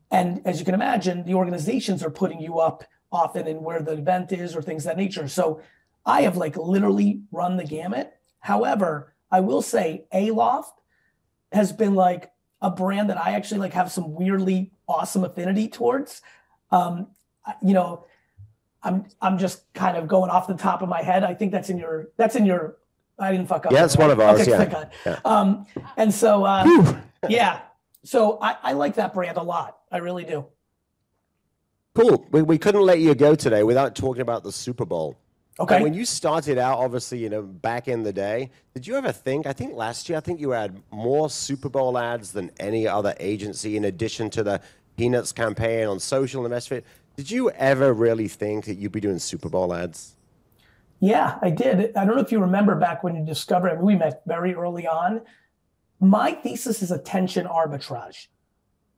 And 0.09 0.41
as 0.45 0.59
you 0.59 0.65
can 0.65 0.74
imagine, 0.74 1.25
the 1.25 1.33
organizations 1.33 2.01
are 2.03 2.09
putting 2.09 2.39
you 2.39 2.59
up 2.59 2.86
often 3.12 3.47
in 3.47 3.62
where 3.62 3.81
the 3.81 3.91
event 3.91 4.31
is 4.31 4.55
or 4.55 4.62
things 4.62 4.86
that 4.86 4.95
nature. 4.95 5.27
So 5.27 5.62
I 6.05 6.21
have 6.21 6.38
like 6.38 6.55
literally 6.55 7.21
run 7.31 7.57
the 7.57 7.65
gamut. 7.65 8.13
However, 8.39 9.13
I 9.29 9.41
will 9.41 9.62
say 9.62 10.05
Aloft 10.13 10.79
has 11.51 11.74
been 11.74 11.95
like 11.95 12.31
a 12.61 12.71
brand 12.71 13.09
that 13.09 13.17
I 13.17 13.33
actually 13.33 13.59
like 13.59 13.73
have 13.73 13.91
some 13.91 14.13
weirdly 14.15 14.71
awesome 14.87 15.23
affinity 15.23 15.67
towards. 15.67 16.21
Um, 16.71 17.07
you 17.61 17.73
know, 17.73 18.05
I'm 18.83 19.05
I'm 19.21 19.37
just 19.37 19.71
kind 19.73 19.97
of 19.97 20.07
going 20.07 20.29
off 20.29 20.47
the 20.47 20.55
top 20.55 20.81
of 20.81 20.89
my 20.89 21.01
head. 21.01 21.23
I 21.23 21.33
think 21.33 21.51
that's 21.51 21.69
in 21.69 21.77
your 21.77 22.09
that's 22.17 22.35
in 22.35 22.45
your 22.45 22.77
I 23.19 23.31
didn't 23.31 23.47
fuck 23.47 23.65
up. 23.65 23.71
Yeah, 23.71 23.85
it's 23.85 23.97
one 23.97 24.11
of 24.11 24.19
ours. 24.19 24.41
Okay, 24.41 24.51
yeah. 24.51 24.85
yeah. 25.05 25.19
Um, 25.25 25.65
and 25.95 26.13
so, 26.13 26.43
uh, 26.43 26.95
yeah. 27.29 27.61
So 28.03 28.37
I, 28.41 28.57
I 28.61 28.73
like 28.73 28.95
that 28.95 29.13
brand 29.13 29.37
a 29.37 29.43
lot. 29.43 29.79
I 29.91 29.97
really 29.97 30.23
do. 30.23 30.45
Cool. 31.95 32.27
We, 32.31 32.43
we 32.43 32.57
couldn't 32.59 32.83
let 32.83 32.99
you 32.99 33.15
go 33.15 33.33
today 33.33 33.63
without 33.63 33.95
talking 33.95 34.21
about 34.21 34.43
the 34.43 34.51
Super 34.51 34.85
Bowl. 34.85 35.17
Okay. 35.59 35.75
And 35.75 35.83
when 35.83 35.93
you 35.93 36.05
started 36.05 36.57
out, 36.59 36.77
obviously, 36.77 37.17
you 37.17 37.29
know, 37.29 37.41
back 37.41 37.87
in 37.87 38.03
the 38.03 38.13
day, 38.13 38.51
did 38.75 38.85
you 38.85 38.95
ever 38.95 39.11
think? 39.11 39.47
I 39.47 39.53
think 39.53 39.73
last 39.73 40.07
year, 40.07 40.17
I 40.17 40.21
think 40.21 40.39
you 40.39 40.51
had 40.51 40.79
more 40.91 41.29
Super 41.29 41.67
Bowl 41.67 41.97
ads 41.97 42.31
than 42.31 42.51
any 42.59 42.87
other 42.87 43.15
agency, 43.19 43.75
in 43.75 43.85
addition 43.85 44.29
to 44.31 44.43
the 44.43 44.61
Peanuts 44.97 45.31
campaign 45.31 45.87
on 45.87 45.99
social 45.99 46.45
investment. 46.45 46.85
Did 47.15 47.31
you 47.31 47.49
ever 47.51 47.93
really 47.93 48.27
think 48.27 48.65
that 48.65 48.75
you'd 48.75 48.91
be 48.91 48.99
doing 48.99 49.17
Super 49.17 49.49
Bowl 49.49 49.73
ads? 49.73 50.15
Yeah, 50.99 51.39
I 51.41 51.49
did. 51.49 51.95
I 51.95 52.05
don't 52.05 52.15
know 52.15 52.21
if 52.21 52.31
you 52.31 52.39
remember 52.39 52.75
back 52.75 53.03
when 53.03 53.15
you 53.15 53.25
discovered 53.25 53.69
it. 53.69 53.79
We 53.79 53.95
met 53.95 54.21
very 54.25 54.53
early 54.53 54.87
on. 54.87 55.21
My 55.99 56.33
thesis 56.33 56.83
is 56.83 56.91
attention 56.91 57.47
arbitrage. 57.47 58.27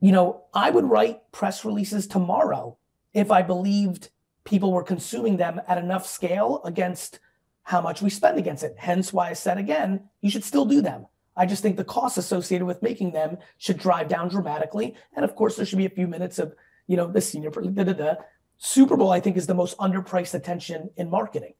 You 0.00 0.12
know, 0.12 0.44
I 0.52 0.70
would 0.70 0.84
write 0.84 1.20
press 1.32 1.64
releases 1.64 2.06
tomorrow 2.06 2.76
if 3.12 3.30
I 3.30 3.42
believed 3.42 4.10
people 4.44 4.72
were 4.72 4.82
consuming 4.82 5.36
them 5.36 5.60
at 5.68 5.78
enough 5.78 6.06
scale 6.06 6.60
against 6.64 7.18
how 7.62 7.80
much 7.80 8.02
we 8.02 8.10
spend 8.10 8.38
against 8.38 8.64
it. 8.64 8.74
Hence 8.78 9.12
why 9.12 9.30
I 9.30 9.34
said 9.34 9.58
again, 9.58 10.08
you 10.20 10.30
should 10.30 10.44
still 10.44 10.64
do 10.64 10.80
them. 10.80 11.06
I 11.36 11.46
just 11.46 11.62
think 11.62 11.76
the 11.76 11.84
costs 11.84 12.18
associated 12.18 12.66
with 12.66 12.82
making 12.82 13.12
them 13.12 13.38
should 13.58 13.78
drive 13.78 14.08
down 14.08 14.28
dramatically. 14.28 14.94
And 15.14 15.24
of 15.24 15.34
course, 15.36 15.56
there 15.56 15.64
should 15.64 15.78
be 15.78 15.86
a 15.86 15.90
few 15.90 16.06
minutes 16.06 16.38
of, 16.38 16.54
you 16.86 16.96
know, 16.96 17.10
the 17.10 17.20
senior. 17.20 17.50
Da, 17.50 17.84
da, 17.84 17.92
da. 17.92 18.14
Super 18.58 18.96
Bowl, 18.96 19.10
I 19.10 19.20
think, 19.20 19.36
is 19.36 19.46
the 19.46 19.54
most 19.54 19.76
underpriced 19.78 20.34
attention 20.34 20.90
in 20.96 21.08
marketing. 21.08 21.54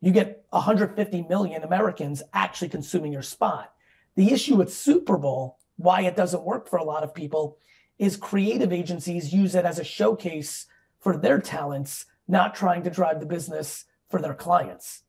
You 0.00 0.12
get 0.12 0.44
150 0.50 1.22
million 1.22 1.62
Americans 1.62 2.22
actually 2.32 2.70
consuming 2.70 3.12
your 3.12 3.22
spot. 3.22 3.72
The 4.14 4.32
issue 4.32 4.56
with 4.56 4.72
Super 4.72 5.18
Bowl, 5.18 5.58
why 5.76 6.02
it 6.02 6.16
doesn't 6.16 6.42
work 6.42 6.68
for 6.68 6.78
a 6.78 6.84
lot 6.84 7.02
of 7.02 7.14
people, 7.14 7.58
is 7.98 8.16
creative 8.16 8.72
agencies 8.72 9.34
use 9.34 9.54
it 9.54 9.66
as 9.66 9.78
a 9.78 9.84
showcase 9.84 10.66
for 11.00 11.16
their 11.16 11.38
talents, 11.38 12.06
not 12.30 12.54
trying 12.54 12.82
to 12.84 12.90
drive 12.90 13.20
the 13.20 13.26
business 13.26 13.84
for 14.08 14.20
their 14.20 14.34
clients. 14.34 15.02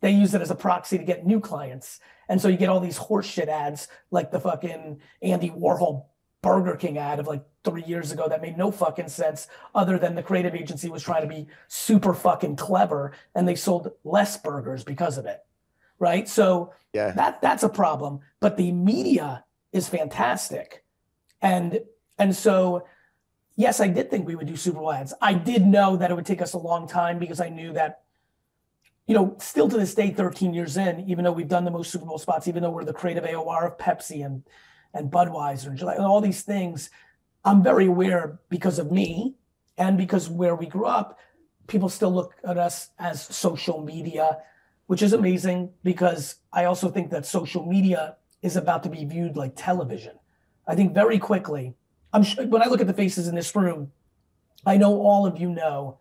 They 0.00 0.10
use 0.10 0.34
it 0.34 0.42
as 0.42 0.50
a 0.50 0.56
proxy 0.56 0.98
to 0.98 1.04
get 1.04 1.26
new 1.26 1.40
clients. 1.40 2.00
And 2.28 2.40
so 2.40 2.48
you 2.48 2.56
get 2.56 2.68
all 2.68 2.80
these 2.80 2.98
horseshit 2.98 3.48
ads 3.48 3.88
like 4.10 4.30
the 4.30 4.40
fucking 4.40 5.00
Andy 5.22 5.50
Warhol 5.50 6.06
Burger 6.42 6.74
King 6.74 6.98
ad 6.98 7.20
of 7.20 7.28
like 7.28 7.44
three 7.64 7.84
years 7.84 8.10
ago 8.10 8.28
that 8.28 8.42
made 8.42 8.58
no 8.58 8.72
fucking 8.72 9.08
sense 9.08 9.46
other 9.74 9.98
than 9.98 10.16
the 10.16 10.22
creative 10.22 10.56
agency 10.56 10.90
was 10.90 11.02
trying 11.02 11.22
to 11.22 11.28
be 11.28 11.46
super 11.68 12.12
fucking 12.14 12.56
clever 12.56 13.12
and 13.34 13.46
they 13.46 13.54
sold 13.54 13.92
less 14.02 14.36
burgers 14.36 14.82
because 14.82 15.18
of 15.18 15.26
it. 15.26 15.40
Right. 16.00 16.28
So 16.28 16.72
yeah. 16.92 17.12
that 17.12 17.40
that's 17.40 17.62
a 17.62 17.68
problem. 17.68 18.20
But 18.40 18.56
the 18.56 18.72
media 18.72 19.44
is 19.72 19.88
fantastic. 19.88 20.84
And 21.40 21.80
and 22.18 22.34
so 22.34 22.86
yes, 23.56 23.80
I 23.80 23.88
did 23.88 24.10
think 24.10 24.26
we 24.26 24.34
would 24.34 24.46
do 24.46 24.56
Super 24.56 24.78
Bowl 24.78 24.92
ads. 24.92 25.14
I 25.20 25.34
did 25.34 25.66
know 25.66 25.96
that 25.96 26.10
it 26.10 26.14
would 26.14 26.26
take 26.26 26.42
us 26.42 26.52
a 26.52 26.58
long 26.58 26.86
time 26.88 27.18
because 27.18 27.40
I 27.40 27.48
knew 27.48 27.72
that 27.72 28.02
you 29.06 29.14
know, 29.14 29.36
still 29.38 29.68
to 29.68 29.76
this 29.76 29.94
day, 29.94 30.10
13 30.10 30.54
years 30.54 30.76
in, 30.76 31.00
even 31.08 31.24
though 31.24 31.32
we've 31.32 31.48
done 31.48 31.64
the 31.64 31.70
most 31.70 31.90
Super 31.90 32.06
Bowl 32.06 32.18
spots, 32.18 32.46
even 32.46 32.62
though 32.62 32.70
we're 32.70 32.84
the 32.84 32.92
creative 32.92 33.24
AOR 33.24 33.66
of 33.66 33.78
Pepsi 33.78 34.24
and 34.24 34.44
and 34.94 35.10
Budweiser 35.10 35.68
and 35.68 35.80
and 35.80 36.04
all 36.04 36.20
these 36.20 36.42
things, 36.42 36.90
I'm 37.44 37.62
very 37.62 37.86
aware 37.86 38.38
because 38.48 38.78
of 38.78 38.92
me 38.92 39.34
and 39.78 39.96
because 39.96 40.28
where 40.28 40.54
we 40.54 40.66
grew 40.66 40.84
up, 40.84 41.18
people 41.66 41.88
still 41.88 42.12
look 42.12 42.34
at 42.44 42.58
us 42.58 42.90
as 42.98 43.22
social 43.22 43.82
media, 43.82 44.38
which 44.86 45.02
is 45.02 45.14
amazing 45.14 45.70
because 45.82 46.36
I 46.52 46.64
also 46.64 46.90
think 46.90 47.10
that 47.10 47.26
social 47.26 47.66
media 47.66 48.16
is 48.42 48.56
about 48.56 48.82
to 48.82 48.90
be 48.90 49.04
viewed 49.04 49.36
like 49.36 49.54
television. 49.56 50.18
I 50.66 50.74
think 50.74 50.94
very 50.94 51.18
quickly, 51.18 51.74
I'm 52.12 52.22
sure 52.22 52.46
when 52.46 52.62
I 52.62 52.66
look 52.66 52.80
at 52.80 52.86
the 52.86 52.92
faces 52.92 53.28
in 53.28 53.34
this 53.34 53.54
room, 53.56 53.92
I 54.66 54.76
know 54.76 55.00
all 55.00 55.26
of 55.26 55.38
you 55.38 55.48
know 55.48 55.98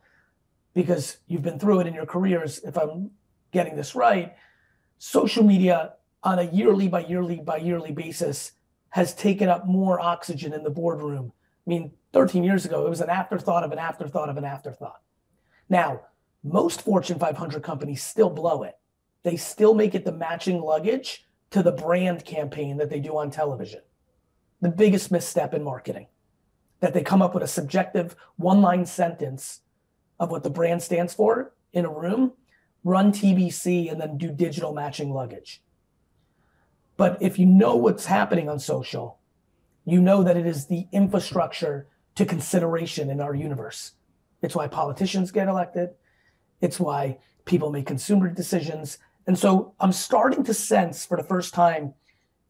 because 0.73 1.17
you've 1.27 1.41
been 1.41 1.59
through 1.59 1.81
it 1.81 1.87
in 1.87 1.93
your 1.93 2.05
careers, 2.05 2.59
if 2.59 2.77
I'm 2.77 3.11
getting 3.51 3.75
this 3.75 3.95
right, 3.95 4.35
social 4.97 5.43
media 5.43 5.93
on 6.23 6.39
a 6.39 6.43
yearly 6.43 6.87
by 6.87 7.01
yearly 7.05 7.37
by 7.37 7.57
yearly 7.57 7.91
basis 7.91 8.53
has 8.89 9.13
taken 9.13 9.49
up 9.49 9.65
more 9.65 9.99
oxygen 9.99 10.53
in 10.53 10.63
the 10.63 10.69
boardroom. 10.69 11.31
I 11.65 11.69
mean, 11.69 11.91
13 12.13 12.43
years 12.43 12.65
ago, 12.65 12.85
it 12.85 12.89
was 12.89 13.01
an 13.01 13.09
afterthought 13.09 13.63
of 13.63 13.71
an 13.71 13.79
afterthought 13.79 14.29
of 14.29 14.37
an 14.37 14.45
afterthought. 14.45 15.01
Now, 15.69 16.01
most 16.43 16.81
Fortune 16.81 17.19
500 17.19 17.63
companies 17.63 18.03
still 18.03 18.29
blow 18.29 18.63
it. 18.63 18.77
They 19.23 19.37
still 19.37 19.73
make 19.73 19.95
it 19.95 20.03
the 20.03 20.11
matching 20.11 20.61
luggage 20.61 21.25
to 21.51 21.63
the 21.63 21.71
brand 21.71 22.25
campaign 22.25 22.77
that 22.77 22.89
they 22.89 22.99
do 22.99 23.17
on 23.17 23.29
television. 23.31 23.81
The 24.61 24.69
biggest 24.69 25.11
misstep 25.11 25.53
in 25.53 25.63
marketing 25.63 26.07
that 26.81 26.93
they 26.93 27.01
come 27.01 27.21
up 27.21 27.33
with 27.33 27.43
a 27.43 27.47
subjective 27.47 28.15
one 28.35 28.61
line 28.61 28.85
sentence 28.85 29.61
of 30.19 30.29
what 30.29 30.43
the 30.43 30.49
brand 30.49 30.83
stands 30.83 31.13
for 31.13 31.53
in 31.73 31.85
a 31.85 31.91
room, 31.91 32.33
run 32.83 33.11
TBC, 33.11 33.91
and 33.91 33.99
then 33.99 34.17
do 34.17 34.31
digital 34.31 34.73
matching 34.73 35.13
luggage. 35.13 35.61
But 36.97 37.17
if 37.21 37.39
you 37.39 37.45
know 37.45 37.75
what's 37.75 38.05
happening 38.05 38.49
on 38.49 38.59
social, 38.59 39.19
you 39.85 39.99
know 39.99 40.23
that 40.23 40.37
it 40.37 40.45
is 40.45 40.67
the 40.67 40.87
infrastructure 40.91 41.87
to 42.15 42.25
consideration 42.25 43.09
in 43.09 43.21
our 43.21 43.33
universe. 43.33 43.93
It's 44.41 44.55
why 44.55 44.67
politicians 44.67 45.31
get 45.31 45.47
elected. 45.47 45.91
It's 46.61 46.79
why 46.79 47.17
people 47.45 47.71
make 47.71 47.87
consumer 47.87 48.27
decisions. 48.29 48.97
And 49.25 49.37
so 49.37 49.73
I'm 49.79 49.91
starting 49.91 50.43
to 50.43 50.53
sense 50.53 51.05
for 51.05 51.17
the 51.17 51.23
first 51.23 51.53
time 51.53 51.93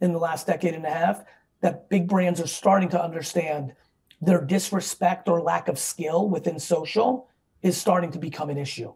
in 0.01 0.13
the 0.13 0.19
last 0.19 0.47
decade 0.47 0.73
and 0.73 0.85
a 0.85 0.89
half 0.89 1.23
that 1.61 1.89
big 1.89 2.07
brands 2.07 2.41
are 2.41 2.47
starting 2.47 2.89
to 2.89 3.01
understand 3.01 3.73
their 4.19 4.43
disrespect 4.43 5.27
or 5.27 5.41
lack 5.41 5.67
of 5.67 5.79
skill 5.79 6.29
within 6.29 6.59
social 6.59 7.27
is 7.61 7.77
starting 7.77 8.11
to 8.11 8.19
become 8.19 8.49
an 8.49 8.57
issue. 8.57 8.93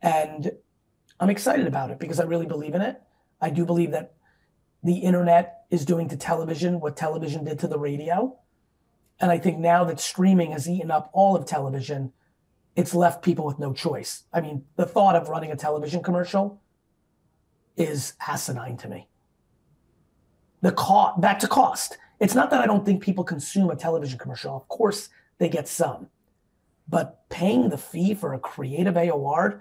And 0.00 0.52
I'm 1.20 1.30
excited 1.30 1.66
about 1.66 1.90
it 1.90 1.98
because 1.98 2.20
I 2.20 2.24
really 2.24 2.46
believe 2.46 2.74
in 2.74 2.82
it. 2.82 3.00
I 3.40 3.50
do 3.50 3.64
believe 3.64 3.92
that 3.92 4.14
the 4.82 4.98
internet 4.98 5.64
is 5.70 5.84
doing 5.84 6.08
to 6.08 6.16
television 6.16 6.80
what 6.80 6.96
television 6.96 7.44
did 7.44 7.58
to 7.60 7.68
the 7.68 7.78
radio. 7.78 8.36
And 9.20 9.30
I 9.30 9.38
think 9.38 9.58
now 9.58 9.84
that 9.84 9.98
streaming 9.98 10.52
has 10.52 10.68
eaten 10.68 10.90
up 10.90 11.10
all 11.12 11.34
of 11.34 11.46
television, 11.46 12.12
it's 12.76 12.94
left 12.94 13.24
people 13.24 13.44
with 13.44 13.58
no 13.58 13.72
choice. 13.72 14.24
I 14.32 14.40
mean, 14.40 14.64
the 14.76 14.86
thought 14.86 15.16
of 15.16 15.28
running 15.28 15.50
a 15.50 15.56
television 15.56 16.02
commercial 16.02 16.62
is 17.76 18.14
asinine 18.26 18.76
to 18.78 18.88
me. 18.88 19.08
The 20.60 20.72
cost, 20.72 21.20
back 21.20 21.38
to 21.40 21.48
cost. 21.48 21.98
It's 22.20 22.34
not 22.34 22.50
that 22.50 22.60
I 22.60 22.66
don't 22.66 22.84
think 22.84 23.02
people 23.02 23.24
consume 23.24 23.70
a 23.70 23.76
television 23.76 24.18
commercial. 24.18 24.56
Of 24.56 24.68
course, 24.68 25.08
they 25.38 25.48
get 25.48 25.68
some. 25.68 26.08
But 26.88 27.28
paying 27.28 27.68
the 27.68 27.78
fee 27.78 28.14
for 28.14 28.34
a 28.34 28.38
creative 28.38 28.94
AOR 28.94 29.60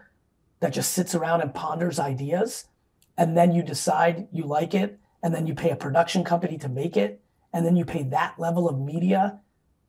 that 0.59 0.73
just 0.73 0.93
sits 0.93 1.13
around 1.13 1.41
and 1.41 1.53
ponders 1.53 1.99
ideas, 1.99 2.65
and 3.17 3.37
then 3.37 3.51
you 3.51 3.61
decide 3.61 4.27
you 4.31 4.45
like 4.45 4.73
it, 4.73 4.99
and 5.21 5.35
then 5.35 5.45
you 5.45 5.53
pay 5.53 5.69
a 5.69 5.75
production 5.75 6.23
company 6.23 6.57
to 6.57 6.69
make 6.69 6.97
it, 6.97 7.21
and 7.53 7.65
then 7.65 7.75
you 7.75 7.85
pay 7.85 8.03
that 8.03 8.39
level 8.39 8.67
of 8.67 8.79
media 8.79 9.39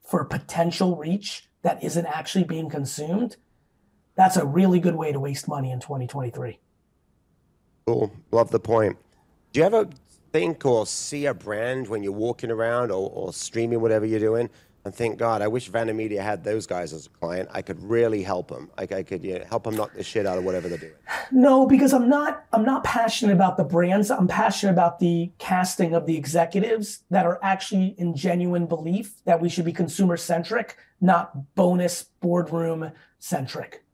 for 0.03 0.25
potential 0.25 0.97
reach 0.97 1.49
that 1.63 1.83
isn't 1.83 2.07
actually 2.07 2.45
being 2.45 2.69
consumed, 2.69 3.37
that's 4.15 4.37
a 4.37 4.45
really 4.45 4.81
good 4.81 4.97
way 4.97 5.13
to 5.13 5.21
waste 5.21 5.47
money 5.49 5.71
in 5.71 5.81
2023. 5.81 6.59
Cool. 7.87 8.13
Love 8.33 8.51
the 8.51 8.61
point. 8.61 8.97
Do 9.53 9.61
you 9.61 9.67
ever 9.67 9.89
think 10.33 10.65
or 10.65 10.87
see 10.87 11.27
a 11.27 11.35
brand 11.35 11.89
when 11.89 12.03
you're 12.03 12.13
walking 12.13 12.51
around 12.51 12.91
or, 12.91 13.11
or 13.11 13.33
streaming, 13.33 13.81
whatever 13.81 14.07
you're 14.07 14.21
doing, 14.21 14.51
and 14.85 14.95
think, 14.95 15.19
God, 15.19 15.43
I 15.43 15.49
wish 15.49 15.71
VaynerMedia 15.71 16.23
had 16.23 16.45
those 16.45 16.67
guys 16.67 16.93
as 16.93 17.07
a 17.07 17.11
client. 17.11 17.49
I 17.53 17.63
could 17.63 17.83
really 17.83 18.23
help 18.23 18.49
them. 18.49 18.71
I, 18.79 18.83
I 18.83 19.03
could 19.03 19.25
you 19.25 19.39
know, 19.39 19.45
help 19.45 19.65
them 19.65 19.77
knock 19.77 19.93
the 19.93 20.03
shit 20.03 20.25
out 20.27 20.39
of 20.39 20.45
whatever 20.45 20.69
they're 20.69 20.79
doing. 20.79 20.93
No, 21.31 21.67
because 21.67 21.93
I'm 21.93 22.09
not. 22.09 22.45
I'm 22.53 22.65
not 22.65 22.85
passionate 22.85 23.33
about 23.33 23.57
the 23.59 23.65
brands. 23.65 24.11
I'm 24.11 24.29
passionate 24.29 24.73
about 24.73 24.99
the 24.99 25.31
casting 25.39 25.95
of 25.95 26.07
the 26.07 26.17
executives 26.17 27.01
that 27.11 27.27
are 27.27 27.39
actually 27.43 27.95
in 27.99 28.17
genuine 28.17 28.67
belief 28.67 29.23
that 29.25 29.41
we 29.41 29.49
should 29.49 29.67
be 29.67 29.73
consumer 29.73 30.17
centric, 30.17 30.77
not 31.01 31.55
bonus 31.55 32.05
boardroom 32.21 32.93
centric. 33.19 33.85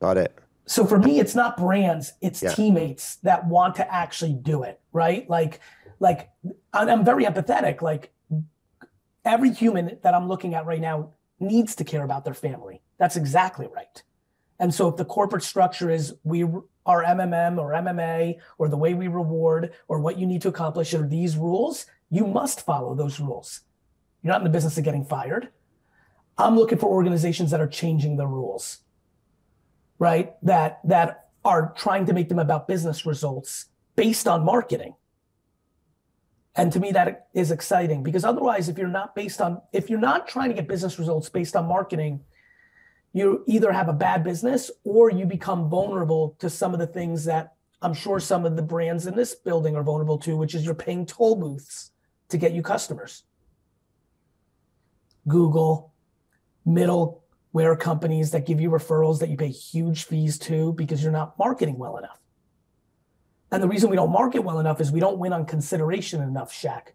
Got 0.00 0.18
it. 0.18 0.38
So 0.68 0.84
for 0.86 0.98
me, 0.98 1.18
it's 1.18 1.34
not 1.34 1.56
brands; 1.56 2.12
it's 2.20 2.42
yeah. 2.42 2.54
teammates 2.54 3.16
that 3.16 3.46
want 3.46 3.76
to 3.76 3.92
actually 3.92 4.34
do 4.34 4.62
it. 4.62 4.80
Right? 4.92 5.28
Like, 5.28 5.60
like 5.98 6.30
I'm 6.72 7.04
very 7.04 7.24
empathetic. 7.24 7.82
Like 7.82 8.12
every 9.24 9.52
human 9.52 9.98
that 10.02 10.14
I'm 10.14 10.28
looking 10.28 10.54
at 10.54 10.66
right 10.66 10.80
now 10.80 11.10
needs 11.40 11.74
to 11.76 11.84
care 11.84 12.04
about 12.04 12.24
their 12.24 12.34
family. 12.34 12.82
That's 12.98 13.16
exactly 13.16 13.68
right. 13.74 14.02
And 14.58 14.74
so 14.74 14.88
if 14.88 14.96
the 14.96 15.04
corporate 15.04 15.44
structure 15.44 15.90
is 15.90 16.14
we 16.24 16.42
are 16.84 17.04
MMM 17.04 17.58
or 17.58 17.72
MMA 17.72 18.38
or 18.58 18.68
the 18.68 18.76
way 18.76 18.94
we 18.94 19.08
reward 19.08 19.72
or 19.86 20.00
what 20.00 20.18
you 20.18 20.26
need 20.26 20.42
to 20.42 20.48
accomplish 20.48 20.94
are 20.94 21.06
these 21.06 21.36
rules, 21.36 21.86
you 22.10 22.26
must 22.26 22.64
follow 22.64 22.94
those 22.94 23.20
rules. 23.20 23.60
You're 24.22 24.32
not 24.32 24.40
in 24.40 24.44
the 24.44 24.50
business 24.50 24.78
of 24.78 24.84
getting 24.84 25.04
fired. 25.04 25.50
I'm 26.36 26.56
looking 26.56 26.78
for 26.78 26.86
organizations 26.86 27.50
that 27.50 27.60
are 27.60 27.68
changing 27.68 28.16
the 28.16 28.26
rules, 28.26 28.78
right? 29.98 30.34
That 30.42 30.80
that 30.84 31.28
are 31.44 31.72
trying 31.76 32.06
to 32.06 32.12
make 32.12 32.28
them 32.28 32.38
about 32.38 32.68
business 32.68 33.06
results 33.06 33.66
based 33.96 34.28
on 34.28 34.44
marketing. 34.44 34.94
And 36.54 36.72
to 36.72 36.80
me, 36.80 36.90
that 36.92 37.28
is 37.34 37.50
exciting 37.50 38.02
because 38.02 38.24
otherwise, 38.24 38.68
if 38.68 38.78
you're 38.78 38.88
not 38.88 39.14
based 39.14 39.40
on, 39.40 39.62
if 39.72 39.88
you're 39.88 40.00
not 40.00 40.26
trying 40.26 40.48
to 40.48 40.54
get 40.54 40.66
business 40.66 40.98
results 40.98 41.28
based 41.28 41.54
on 41.54 41.66
marketing, 41.66 42.20
you 43.12 43.44
either 43.46 43.72
have 43.72 43.88
a 43.88 43.92
bad 43.92 44.24
business 44.24 44.70
or 44.84 45.10
you 45.10 45.24
become 45.24 45.68
vulnerable 45.70 46.36
to 46.40 46.50
some 46.50 46.74
of 46.74 46.80
the 46.80 46.86
things 46.86 47.24
that 47.24 47.54
I'm 47.80 47.94
sure 47.94 48.18
some 48.18 48.44
of 48.44 48.56
the 48.56 48.62
brands 48.62 49.06
in 49.06 49.14
this 49.14 49.34
building 49.34 49.76
are 49.76 49.84
vulnerable 49.84 50.18
to, 50.18 50.36
which 50.36 50.54
is 50.54 50.64
you're 50.64 50.74
paying 50.74 51.06
toll 51.06 51.36
booths 51.36 51.92
to 52.28 52.36
get 52.36 52.52
you 52.52 52.62
customers. 52.62 53.22
Google, 55.28 55.92
middleware 57.54 57.78
companies 57.78 58.30
that 58.30 58.46
give 58.46 58.60
you 58.60 58.70
referrals 58.70 59.18
that 59.20 59.28
you 59.28 59.36
pay 59.36 59.48
huge 59.48 60.04
fees 60.04 60.38
to 60.38 60.72
because 60.74 61.02
you're 61.02 61.12
not 61.12 61.38
marketing 61.38 61.78
well 61.78 61.96
enough. 61.96 62.20
And 63.50 63.62
the 63.62 63.68
reason 63.68 63.88
we 63.88 63.96
don't 63.96 64.12
market 64.12 64.40
well 64.40 64.60
enough 64.60 64.80
is 64.80 64.92
we 64.92 65.00
don't 65.00 65.18
win 65.18 65.32
on 65.32 65.46
consideration 65.46 66.22
enough, 66.22 66.52
Shaq. 66.52 66.88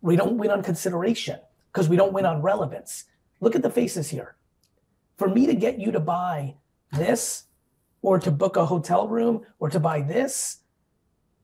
We 0.00 0.16
don't 0.16 0.36
win 0.36 0.50
on 0.50 0.62
consideration 0.62 1.38
because 1.72 1.88
we 1.88 1.96
don't 1.96 2.12
win 2.12 2.26
on 2.26 2.42
relevance. 2.42 3.04
Look 3.40 3.54
at 3.54 3.62
the 3.62 3.70
faces 3.70 4.08
here. 4.08 4.36
For 5.16 5.28
me 5.28 5.46
to 5.46 5.54
get 5.54 5.78
you 5.78 5.92
to 5.92 6.00
buy 6.00 6.56
this 6.92 7.44
or 8.02 8.18
to 8.18 8.30
book 8.30 8.56
a 8.56 8.66
hotel 8.66 9.08
room 9.08 9.42
or 9.58 9.70
to 9.70 9.80
buy 9.80 10.00
this, 10.00 10.58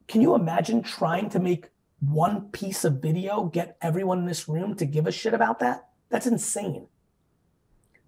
can 0.09 0.21
you 0.21 0.35
imagine 0.35 0.83
trying 0.83 1.31
to 1.31 1.39
make 1.39 1.69
one 2.01 2.49
piece 2.51 2.85
of 2.85 3.01
video 3.01 3.45
get 3.45 3.77
everyone 3.81 4.19
in 4.19 4.27
this 4.27 4.49
room 4.49 4.75
to 4.77 4.85
give 4.85 5.07
a 5.07 5.13
shit 5.13 5.35
about 5.35 5.61
that? 5.61 5.89
That's 6.11 6.27
insane. 6.27 6.89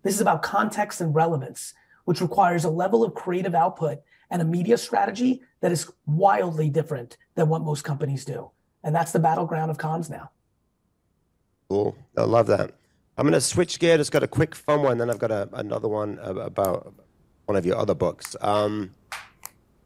This 0.04 0.14
is 0.14 0.20
about 0.20 0.42
context 0.42 1.00
and 1.00 1.14
relevance, 1.14 1.74
which 2.04 2.20
requires 2.20 2.64
a 2.64 2.70
level 2.70 3.02
of 3.02 3.14
creative 3.14 3.54
output 3.54 4.02
and 4.30 4.40
a 4.40 4.44
media 4.44 4.78
strategy 4.78 5.42
that 5.60 5.72
is 5.72 5.90
wildly 6.06 6.70
different 6.70 7.16
than 7.34 7.48
what 7.48 7.62
most 7.62 7.82
companies 7.82 8.24
do. 8.24 8.50
And 8.84 8.94
that's 8.94 9.12
the 9.12 9.18
battleground 9.18 9.70
of 9.70 9.78
comms 9.78 10.10
now. 10.10 10.30
Cool. 11.68 11.96
I 12.16 12.22
love 12.22 12.46
that. 12.48 12.74
I'm 13.16 13.24
going 13.24 13.32
to 13.32 13.40
switch 13.40 13.78
gear. 13.78 13.96
Just 13.96 14.12
got 14.12 14.22
a 14.22 14.28
quick 14.28 14.54
fun 14.54 14.82
one, 14.82 14.98
then 14.98 15.08
I've 15.08 15.18
got 15.18 15.30
a, 15.30 15.48
another 15.54 15.88
one 15.88 16.18
about 16.18 16.92
one 17.46 17.56
of 17.56 17.64
your 17.64 17.76
other 17.76 17.94
books. 17.94 18.36
Um, 18.40 18.90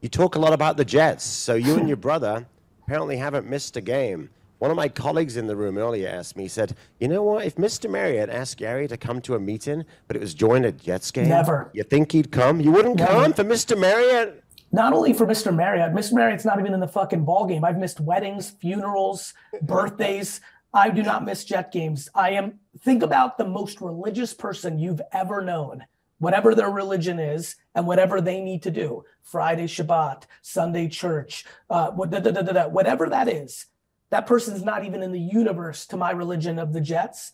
you 0.01 0.09
talk 0.09 0.35
a 0.35 0.39
lot 0.41 0.53
about 0.53 0.77
the 0.77 0.85
Jets. 0.85 1.25
So 1.25 1.55
you 1.55 1.77
and 1.77 1.87
your 1.87 1.97
brother 1.97 2.47
apparently 2.83 3.17
haven't 3.17 3.47
missed 3.47 3.77
a 3.77 3.81
game. 3.81 4.31
One 4.59 4.73
of 4.73 4.77
my 4.77 4.89
colleagues 4.89 5.37
in 5.37 5.47
the 5.47 5.55
room 5.55 5.79
earlier 5.79 6.09
asked 6.09 6.37
me, 6.37 6.45
he 6.45 6.49
said, 6.49 6.75
You 6.99 7.09
know 7.09 7.23
what? 7.23 7.45
If 7.47 7.57
Mr. 7.57 7.89
Marriott 7.89 8.29
asked 8.29 8.57
Gary 8.57 8.89
to 8.89 8.97
come 8.97 9.21
to 9.23 9.37
a 9.37 9.41
meeting, 9.41 9.85
but 10.09 10.17
it 10.17 10.21
was 10.21 10.35
join 10.35 10.65
a 10.65 10.73
Jets 10.73 11.11
game, 11.13 11.29
Never. 11.29 11.71
You 11.73 11.85
think 11.85 12.11
he'd 12.13 12.33
come? 12.33 12.61
You 12.61 12.73
wouldn't 12.73 12.97
Never. 12.97 13.13
come 13.13 13.33
for 13.33 13.45
Mr. 13.45 13.79
Marriott? 13.79 14.43
Not 14.73 14.93
only 14.93 15.13
for 15.13 15.27
Mr. 15.27 15.55
Marriott, 15.55 15.93
Mr. 15.93 16.13
Marriott's 16.15 16.45
not 16.45 16.59
even 16.59 16.75
in 16.75 16.81
the 16.81 16.89
fucking 16.89 17.25
ball 17.25 17.47
game. 17.47 17.65
I've 17.65 17.79
missed 17.79 18.01
weddings, 18.01 18.51
funerals, 18.51 19.33
birthdays. 19.63 20.41
I 20.75 20.91
do 20.91 21.03
not 21.03 21.25
miss 21.25 21.45
Jet 21.45 21.73
games. 21.73 22.09
I 22.15 22.31
am, 22.31 22.59
think 22.81 23.03
about 23.03 23.39
the 23.39 23.47
most 23.47 23.81
religious 23.81 24.35
person 24.35 24.79
you've 24.79 25.01
ever 25.13 25.41
known, 25.41 25.85
whatever 26.19 26.55
their 26.55 26.69
religion 26.69 27.19
is 27.19 27.57
and 27.75 27.87
whatever 27.87 28.21
they 28.21 28.41
need 28.41 28.63
to 28.65 28.71
do 28.71 29.05
Friday 29.23 29.67
Shabbat, 29.67 30.25
Sunday 30.43 30.89
church, 30.89 31.47
uh, 31.71 31.91
whatever 31.93 33.09
that 33.09 33.29
is. 33.29 33.67
That 34.11 34.27
person's 34.27 34.63
not 34.63 34.85
even 34.85 35.03
in 35.03 35.13
the 35.13 35.21
universe 35.21 35.87
to 35.87 35.97
my 35.97 36.11
religion 36.11 36.59
of 36.59 36.73
the 36.73 36.81
Jets. 36.81 37.33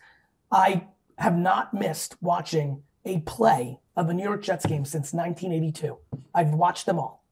I 0.51 0.89
have 1.19 1.37
not 1.37 1.73
missed 1.73 2.17
watching 2.21 2.83
a 3.05 3.21
play 3.21 3.79
of 3.97 4.09
a 4.09 4.15
New 4.15 4.25
York 4.25 4.43
Jets 4.43 4.67
game 4.67 4.85
since 4.85 5.13
1982. 5.13 5.97
I've 6.35 6.51
watched 6.51 6.87
them 6.87 6.99
all. 6.99 7.25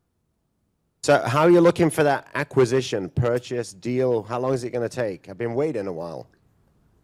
So, 1.03 1.21
how 1.21 1.43
are 1.43 1.51
you 1.51 1.61
looking 1.61 1.91
for 1.91 2.05
that 2.05 2.29
acquisition, 2.35 3.09
purchase, 3.09 3.73
deal? 3.73 4.23
How 4.23 4.39
long 4.39 4.55
is 4.55 4.63
it 4.63 4.71
going 4.71 4.89
to 4.89 4.95
take? 4.95 5.29
I've 5.29 5.39
been 5.39 5.55
waiting 5.55 5.89
a 5.89 5.93
while. 5.93 6.29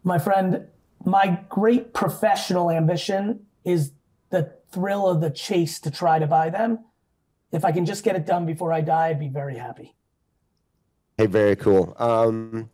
My 0.03 0.17
friend, 0.17 0.67
my 1.03 1.41
great 1.49 1.93
professional 1.93 2.71
ambition 2.71 3.45
is 3.65 3.91
the 4.29 4.53
thrill 4.71 5.07
of 5.07 5.19
the 5.19 5.29
chase 5.29 5.81
to 5.81 5.91
try 5.91 6.17
to 6.17 6.27
buy 6.27 6.49
them. 6.49 6.79
If 7.51 7.65
I 7.65 7.73
can 7.73 7.85
just 7.85 8.05
get 8.05 8.15
it 8.15 8.25
done 8.25 8.45
before 8.45 8.71
I 8.71 8.79
die, 8.79 9.07
I'd 9.07 9.19
be 9.19 9.27
very 9.27 9.57
happy. 9.57 9.95
Hey, 11.19 11.25
very 11.25 11.57
cool. 11.57 11.97
Um, 11.99 12.69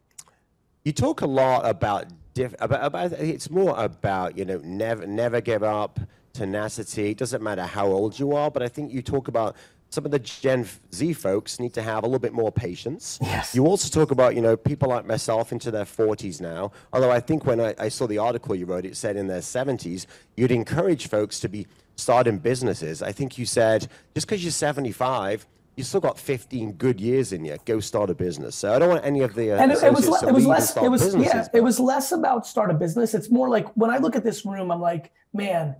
you 0.84 0.92
talk 0.92 1.22
a 1.22 1.26
lot 1.26 1.68
about, 1.68 2.06
diff- 2.36 2.54
about, 2.60 2.86
about 2.86 3.12
it's 3.14 3.50
more 3.50 3.74
about 3.76 4.38
you 4.38 4.46
know 4.46 4.62
never 4.64 5.08
never 5.08 5.42
give 5.42 5.64
up, 5.64 6.00
tenacity. 6.32 7.10
It 7.10 7.18
doesn't 7.18 7.42
matter 7.42 7.64
how 7.64 7.88
old 7.88 8.20
you 8.20 8.34
are, 8.34 8.52
but 8.52 8.62
I 8.62 8.68
think 8.68 8.94
you 8.94 9.02
talk 9.02 9.30
about 9.30 9.56
some 9.90 10.06
of 10.06 10.12
the 10.12 10.20
Gen 10.20 10.68
Z 10.94 11.14
folks 11.14 11.60
need 11.60 11.74
to 11.74 11.82
have 11.82 12.04
a 12.04 12.06
little 12.06 12.20
bit 12.20 12.34
more 12.34 12.52
patience. 12.52 13.18
Yes. 13.20 13.56
You 13.56 13.66
also 13.66 13.90
talk 13.90 14.12
about, 14.12 14.36
you 14.36 14.42
know, 14.42 14.56
people 14.56 14.90
like 14.90 15.08
myself 15.08 15.52
into 15.52 15.72
their 15.72 15.86
40s 15.86 16.40
now. 16.40 16.72
Although 16.94 17.10
I 17.10 17.22
think 17.22 17.48
when 17.48 17.60
I, 17.60 17.74
I 17.80 17.90
saw 17.90 18.06
the 18.06 18.20
article 18.20 18.54
you 18.54 18.68
wrote, 18.68 18.86
it 18.86 18.96
said 18.96 19.16
in 19.16 19.26
their 19.26 19.40
70s, 19.40 20.06
you'd 20.38 20.52
encourage 20.52 21.08
folks 21.08 21.40
to 21.40 21.50
be 21.50 21.66
starting 21.96 22.38
businesses. 22.38 23.02
I 23.02 23.12
think 23.12 23.40
you 23.40 23.48
said 23.48 23.88
just 24.14 24.28
because 24.28 24.44
you're 24.44 24.52
75, 24.52 25.48
you 25.76 25.84
still 25.84 26.00
got 26.00 26.18
15 26.18 26.74
good 26.74 27.02
years 27.02 27.34
in 27.34 27.44
you. 27.44 27.58
Go 27.66 27.80
start 27.80 28.10
a 28.10 28.16
business. 28.16 28.56
So 28.56 28.74
I 28.74 28.80
don't 28.80 28.90
want 28.90 29.06
any 29.06 29.22
of 29.22 29.34
the 29.36 29.52
uh, 29.52 29.58
and 29.58 29.72
it, 29.72 29.84
it 29.84 29.94
was 29.94 30.06
it 30.24 30.32
was 30.32 30.46
less 30.46 30.76
it 30.78 30.90
was 30.90 31.16
yeah 31.16 31.48
it 31.54 31.62
was 31.62 31.80
less 31.80 32.12
about 32.12 32.48
start 32.48 32.72
a 32.72 32.74
business. 32.74 33.14
It's 33.14 33.30
more 33.30 33.50
like 33.50 33.68
when 33.76 33.90
I 33.90 33.98
look 33.98 34.16
at 34.16 34.24
this 34.24 34.46
room, 34.46 34.72
I'm 34.72 34.82
like, 34.82 35.12
man, 35.34 35.76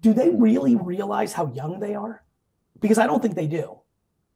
do 0.00 0.12
they 0.12 0.30
really 0.30 0.76
realize 0.76 1.32
how 1.32 1.52
young 1.52 1.80
they 1.80 1.94
are? 1.94 2.22
Because 2.80 2.98
I 2.98 3.06
don't 3.06 3.20
think 3.20 3.34
they 3.34 3.48
do. 3.48 3.80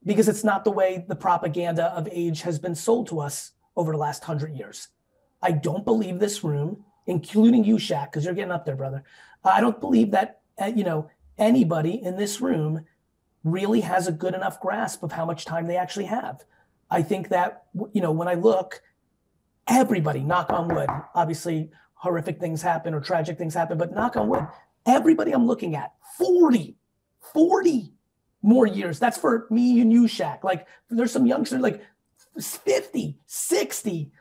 Because 0.04 0.28
it's 0.28 0.44
not 0.44 0.64
the 0.64 0.70
way 0.70 1.04
the 1.08 1.16
propaganda 1.16 1.86
of 1.94 2.08
age 2.10 2.42
has 2.42 2.58
been 2.58 2.74
sold 2.74 3.06
to 3.08 3.20
us 3.20 3.52
over 3.76 3.92
the 3.92 3.98
last 3.98 4.24
hundred 4.24 4.54
years. 4.54 4.88
I 5.40 5.52
don't 5.52 5.84
believe 5.84 6.18
this 6.18 6.44
room, 6.44 6.84
including 7.06 7.64
you, 7.64 7.76
Shaq, 7.76 8.06
because 8.06 8.24
you're 8.24 8.34
getting 8.34 8.50
up 8.50 8.66
there, 8.66 8.76
brother. 8.76 9.04
I 9.44 9.60
don't 9.60 9.80
believe 9.80 10.10
that 10.10 10.40
uh, 10.60 10.66
you 10.66 10.84
know 10.84 11.10
anybody 11.38 12.02
in 12.02 12.16
this 12.16 12.40
room 12.40 12.84
really 13.44 13.82
has 13.82 14.08
a 14.08 14.12
good 14.12 14.34
enough 14.34 14.60
grasp 14.60 15.02
of 15.02 15.12
how 15.12 15.24
much 15.24 15.44
time 15.44 15.66
they 15.66 15.76
actually 15.76 16.06
have. 16.06 16.42
I 16.90 17.02
think 17.02 17.28
that 17.28 17.64
you 17.92 18.00
know 18.00 18.12
when 18.12 18.28
I 18.28 18.34
look, 18.34 18.82
everybody, 19.68 20.20
knock 20.20 20.50
on 20.50 20.68
wood, 20.68 20.88
obviously 21.14 21.70
horrific 21.94 22.40
things 22.40 22.60
happen 22.60 22.94
or 22.94 23.00
tragic 23.00 23.38
things 23.38 23.54
happen, 23.54 23.78
but 23.78 23.92
knock 23.92 24.16
on 24.16 24.28
wood, 24.28 24.46
everybody 24.86 25.32
I'm 25.32 25.46
looking 25.46 25.74
at, 25.74 25.92
40, 26.18 26.76
40 27.32 27.92
more 28.42 28.66
years. 28.66 28.98
That's 28.98 29.16
for 29.16 29.46
me 29.50 29.80
and 29.80 29.90
you, 29.92 30.02
Shaq. 30.02 30.44
Like 30.44 30.66
there's 30.90 31.12
some 31.12 31.26
youngsters 31.26 31.60
like 31.60 31.82
50, 32.38 33.18
60. 33.26 34.12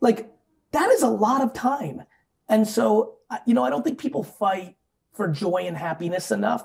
Like 0.00 0.30
that 0.72 0.90
is 0.90 1.02
a 1.02 1.08
lot 1.08 1.42
of 1.42 1.52
time. 1.52 2.02
And 2.48 2.66
so, 2.66 3.16
you 3.44 3.54
know, 3.54 3.64
I 3.64 3.70
don't 3.70 3.82
think 3.82 3.98
people 3.98 4.22
fight 4.22 4.76
for 5.14 5.26
joy 5.26 5.64
and 5.66 5.76
happiness 5.76 6.30
enough. 6.30 6.64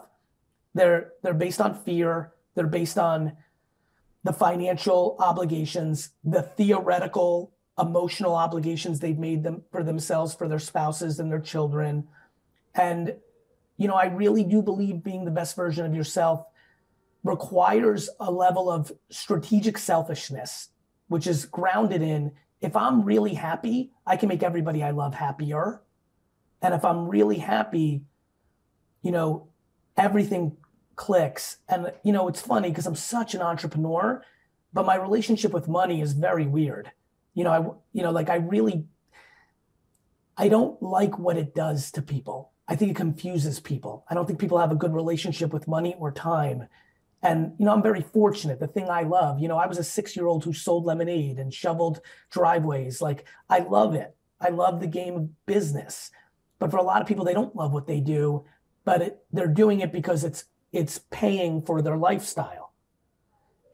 They're 0.73 1.13
they're 1.21 1.33
based 1.33 1.61
on 1.61 1.75
fear. 1.75 2.31
They're 2.55 2.67
based 2.67 2.97
on 2.97 3.33
the 4.23 4.33
financial 4.33 5.15
obligations, 5.19 6.09
the 6.23 6.43
theoretical 6.43 7.51
emotional 7.79 8.35
obligations 8.35 8.99
they've 8.99 9.17
made 9.17 9.43
them 9.43 9.63
for 9.71 9.83
themselves, 9.83 10.35
for 10.35 10.47
their 10.47 10.59
spouses 10.59 11.19
and 11.19 11.31
their 11.31 11.39
children. 11.39 12.07
And 12.75 13.15
you 13.77 13.87
know, 13.87 13.95
I 13.95 14.05
really 14.05 14.43
do 14.43 14.61
believe 14.61 15.03
being 15.03 15.25
the 15.25 15.31
best 15.31 15.55
version 15.55 15.85
of 15.85 15.95
yourself 15.95 16.45
requires 17.23 18.09
a 18.19 18.31
level 18.31 18.71
of 18.71 18.91
strategic 19.09 19.77
selfishness, 19.77 20.69
which 21.07 21.25
is 21.27 21.45
grounded 21.45 22.01
in 22.01 22.31
if 22.61 22.75
I'm 22.75 23.03
really 23.03 23.33
happy, 23.33 23.91
I 24.05 24.17
can 24.17 24.29
make 24.29 24.43
everybody 24.43 24.83
I 24.83 24.91
love 24.91 25.15
happier. 25.15 25.81
And 26.61 26.75
if 26.75 26.85
I'm 26.85 27.07
really 27.07 27.39
happy, 27.39 28.03
you 29.01 29.11
know, 29.11 29.47
everything 29.97 30.57
clicks. 31.01 31.57
And, 31.67 31.91
you 32.03 32.13
know, 32.13 32.27
it's 32.27 32.41
funny 32.41 32.69
because 32.69 32.85
I'm 32.85 32.95
such 32.95 33.33
an 33.33 33.41
entrepreneur, 33.41 34.23
but 34.71 34.85
my 34.85 34.93
relationship 34.93 35.51
with 35.51 35.67
money 35.67 35.99
is 35.99 36.13
very 36.13 36.45
weird. 36.45 36.91
You 37.33 37.43
know, 37.43 37.49
I, 37.49 37.59
you 37.91 38.03
know, 38.03 38.11
like 38.11 38.29
I 38.29 38.35
really, 38.35 38.85
I 40.37 40.47
don't 40.47 40.79
like 40.79 41.17
what 41.17 41.37
it 41.37 41.55
does 41.55 41.89
to 41.93 42.03
people. 42.03 42.51
I 42.67 42.75
think 42.75 42.91
it 42.91 42.97
confuses 42.97 43.59
people. 43.59 44.05
I 44.11 44.13
don't 44.13 44.27
think 44.27 44.37
people 44.37 44.59
have 44.59 44.71
a 44.71 44.75
good 44.75 44.93
relationship 44.93 45.51
with 45.51 45.67
money 45.67 45.95
or 45.97 46.11
time. 46.11 46.67
And, 47.23 47.53
you 47.57 47.65
know, 47.65 47.73
I'm 47.73 47.81
very 47.81 48.03
fortunate. 48.03 48.59
The 48.59 48.67
thing 48.67 48.87
I 48.87 49.01
love, 49.01 49.39
you 49.39 49.47
know, 49.47 49.57
I 49.57 49.65
was 49.65 49.79
a 49.79 49.83
six 49.83 50.15
year 50.15 50.27
old 50.27 50.43
who 50.43 50.53
sold 50.53 50.85
lemonade 50.85 51.39
and 51.39 51.51
shoveled 51.51 52.01
driveways. 52.29 53.01
Like, 53.01 53.25
I 53.49 53.59
love 53.61 53.95
it. 53.95 54.15
I 54.39 54.49
love 54.49 54.79
the 54.79 54.87
game 54.87 55.15
of 55.15 55.45
business. 55.47 56.11
But 56.59 56.69
for 56.69 56.77
a 56.77 56.83
lot 56.83 57.01
of 57.01 57.07
people, 57.07 57.25
they 57.25 57.33
don't 57.33 57.55
love 57.55 57.73
what 57.73 57.87
they 57.87 58.01
do, 58.01 58.45
but 58.85 59.01
it, 59.01 59.17
they're 59.31 59.47
doing 59.47 59.79
it 59.79 59.91
because 59.91 60.23
it's 60.23 60.45
it's 60.71 60.99
paying 61.11 61.61
for 61.61 61.81
their 61.81 61.97
lifestyle. 61.97 62.73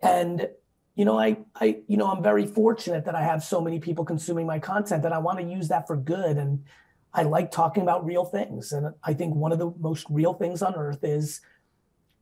And 0.02 0.50
you 0.96 1.06
know, 1.06 1.18
I 1.20 1.38
I 1.56 1.82
you 1.88 1.98
know, 1.98 2.08
I'm 2.08 2.24
very 2.24 2.46
fortunate 2.46 3.06
that 3.06 3.16
I 3.16 3.24
have 3.24 3.44
so 3.44 3.62
many 3.62 3.80
people 3.80 4.06
consuming 4.06 4.48
my 4.48 4.60
content 4.60 5.04
that 5.04 5.14
I 5.14 5.20
want 5.20 5.40
to 5.40 5.46
use 5.46 5.68
that 5.68 5.88
for 5.88 5.96
good. 5.96 6.38
And 6.38 6.64
I 7.14 7.24
like 7.24 7.52
talking 7.52 7.84
about 7.84 8.06
real 8.06 8.26
things. 8.26 8.72
And 8.72 8.94
I 9.04 9.14
think 9.14 9.36
one 9.36 9.52
of 9.52 9.60
the 9.60 9.72
most 9.80 10.06
real 10.10 10.34
things 10.34 10.62
on 10.62 10.76
earth 10.76 11.04
is 11.04 11.42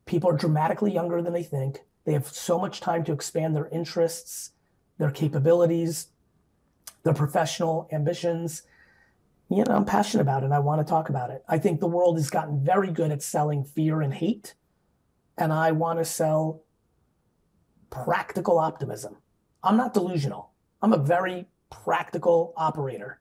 People 0.05 0.29
are 0.29 0.37
dramatically 0.37 0.93
younger 0.93 1.21
than 1.21 1.33
they 1.33 1.43
think. 1.43 1.79
They 2.05 2.13
have 2.13 2.27
so 2.27 2.59
much 2.59 2.79
time 2.79 3.03
to 3.05 3.11
expand 3.11 3.55
their 3.55 3.67
interests, 3.69 4.51
their 4.99 5.09
capabilities, 5.09 6.07
their 7.03 7.13
professional 7.13 7.89
ambitions. 7.91 8.63
You 9.49 9.63
know, 9.63 9.75
I'm 9.75 9.85
passionate 9.85 10.21
about 10.21 10.43
it. 10.43 10.45
and 10.45 10.53
I 10.53 10.59
want 10.59 10.85
to 10.85 10.89
talk 10.89 11.09
about 11.09 11.31
it. 11.31 11.43
I 11.47 11.57
think 11.57 11.79
the 11.79 11.87
world 11.87 12.17
has 12.17 12.29
gotten 12.29 12.63
very 12.63 12.91
good 12.91 13.11
at 13.11 13.23
selling 13.23 13.63
fear 13.63 14.01
and 14.01 14.13
hate. 14.13 14.53
And 15.37 15.51
I 15.51 15.71
want 15.71 15.99
to 15.99 16.05
sell 16.05 16.63
practical 17.89 18.57
optimism. 18.57 19.17
I'm 19.63 19.77
not 19.77 19.93
delusional. 19.93 20.51
I'm 20.81 20.93
a 20.93 20.97
very 20.97 21.47
practical 21.69 22.53
operator. 22.55 23.19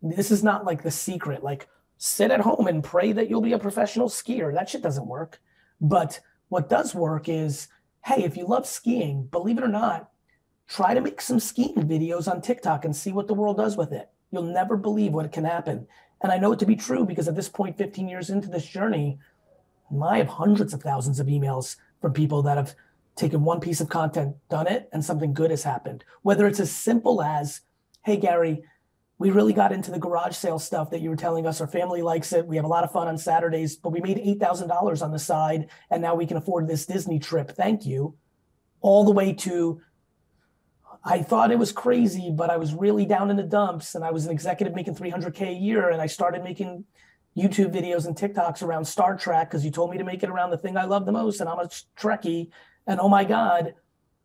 This 0.00 0.30
is 0.30 0.42
not 0.42 0.64
like 0.64 0.82
the 0.82 0.90
secret, 0.90 1.42
like 1.42 1.68
sit 1.98 2.30
at 2.30 2.40
home 2.40 2.66
and 2.66 2.82
pray 2.82 3.12
that 3.12 3.28
you'll 3.28 3.40
be 3.40 3.52
a 3.52 3.58
professional 3.58 4.08
skier. 4.08 4.52
That 4.52 4.68
shit 4.68 4.82
doesn't 4.82 5.06
work. 5.06 5.40
But 5.80 6.20
what 6.48 6.68
does 6.68 6.94
work 6.94 7.28
is, 7.28 7.68
hey, 8.04 8.24
if 8.24 8.36
you 8.36 8.46
love 8.46 8.66
skiing, 8.66 9.24
believe 9.24 9.58
it 9.58 9.64
or 9.64 9.68
not, 9.68 10.10
try 10.68 10.94
to 10.94 11.00
make 11.00 11.20
some 11.20 11.40
skiing 11.40 11.74
videos 11.74 12.30
on 12.30 12.40
TikTok 12.40 12.84
and 12.84 12.94
see 12.94 13.12
what 13.12 13.28
the 13.28 13.34
world 13.34 13.56
does 13.56 13.76
with 13.76 13.92
it. 13.92 14.08
You'll 14.30 14.42
never 14.42 14.76
believe 14.76 15.12
what 15.12 15.30
can 15.32 15.44
happen. 15.44 15.86
And 16.22 16.32
I 16.32 16.38
know 16.38 16.52
it 16.52 16.58
to 16.60 16.66
be 16.66 16.76
true 16.76 17.04
because 17.04 17.28
at 17.28 17.36
this 17.36 17.48
point, 17.48 17.76
15 17.76 18.08
years 18.08 18.30
into 18.30 18.48
this 18.48 18.66
journey, 18.66 19.18
I 20.00 20.18
have 20.18 20.28
hundreds 20.28 20.72
of 20.72 20.82
thousands 20.82 21.18
of 21.18 21.26
emails 21.26 21.76
from 22.00 22.12
people 22.12 22.42
that 22.42 22.56
have 22.56 22.74
taken 23.16 23.44
one 23.44 23.60
piece 23.60 23.80
of 23.80 23.88
content, 23.88 24.36
done 24.48 24.66
it, 24.66 24.88
and 24.92 25.04
something 25.04 25.34
good 25.34 25.50
has 25.50 25.64
happened. 25.64 26.04
Whether 26.22 26.46
it's 26.46 26.60
as 26.60 26.70
simple 26.70 27.22
as, 27.22 27.60
hey, 28.04 28.16
Gary, 28.16 28.62
we 29.18 29.30
really 29.30 29.52
got 29.52 29.70
into 29.70 29.90
the 29.90 29.98
garage 29.98 30.34
sale 30.34 30.58
stuff 30.58 30.90
that 30.90 31.00
you 31.00 31.10
were 31.10 31.16
telling 31.16 31.46
us. 31.46 31.60
Our 31.60 31.66
family 31.66 32.02
likes 32.02 32.32
it. 32.32 32.46
We 32.46 32.56
have 32.56 32.64
a 32.64 32.68
lot 32.68 32.84
of 32.84 32.90
fun 32.90 33.06
on 33.06 33.18
Saturdays, 33.18 33.76
but 33.76 33.90
we 33.90 34.00
made 34.00 34.16
$8,000 34.16 35.02
on 35.02 35.12
the 35.12 35.18
side, 35.18 35.68
and 35.90 36.02
now 36.02 36.14
we 36.14 36.26
can 36.26 36.36
afford 36.36 36.66
this 36.66 36.86
Disney 36.86 37.18
trip. 37.18 37.50
Thank 37.50 37.84
you. 37.86 38.16
All 38.80 39.04
the 39.04 39.12
way 39.12 39.32
to, 39.34 39.80
I 41.04 41.22
thought 41.22 41.52
it 41.52 41.58
was 41.58 41.70
crazy, 41.70 42.32
but 42.34 42.50
I 42.50 42.56
was 42.56 42.74
really 42.74 43.04
down 43.04 43.30
in 43.30 43.36
the 43.36 43.42
dumps, 43.42 43.94
and 43.94 44.04
I 44.04 44.10
was 44.10 44.24
an 44.26 44.32
executive 44.32 44.74
making 44.74 44.96
300K 44.96 45.50
a 45.50 45.52
year, 45.52 45.90
and 45.90 46.00
I 46.00 46.06
started 46.06 46.42
making 46.42 46.84
YouTube 47.36 47.74
videos 47.74 48.06
and 48.06 48.16
TikToks 48.16 48.62
around 48.62 48.84
Star 48.84 49.16
Trek 49.16 49.50
because 49.50 49.64
you 49.64 49.70
told 49.70 49.90
me 49.90 49.98
to 49.98 50.04
make 50.04 50.22
it 50.22 50.28
around 50.28 50.50
the 50.50 50.58
thing 50.58 50.76
I 50.76 50.84
love 50.84 51.06
the 51.06 51.12
most, 51.12 51.40
and 51.40 51.48
I'm 51.48 51.58
a 51.58 51.68
Trekkie. 51.96 52.50
And 52.86 53.00
oh 53.00 53.08
my 53.08 53.24
God, 53.24 53.74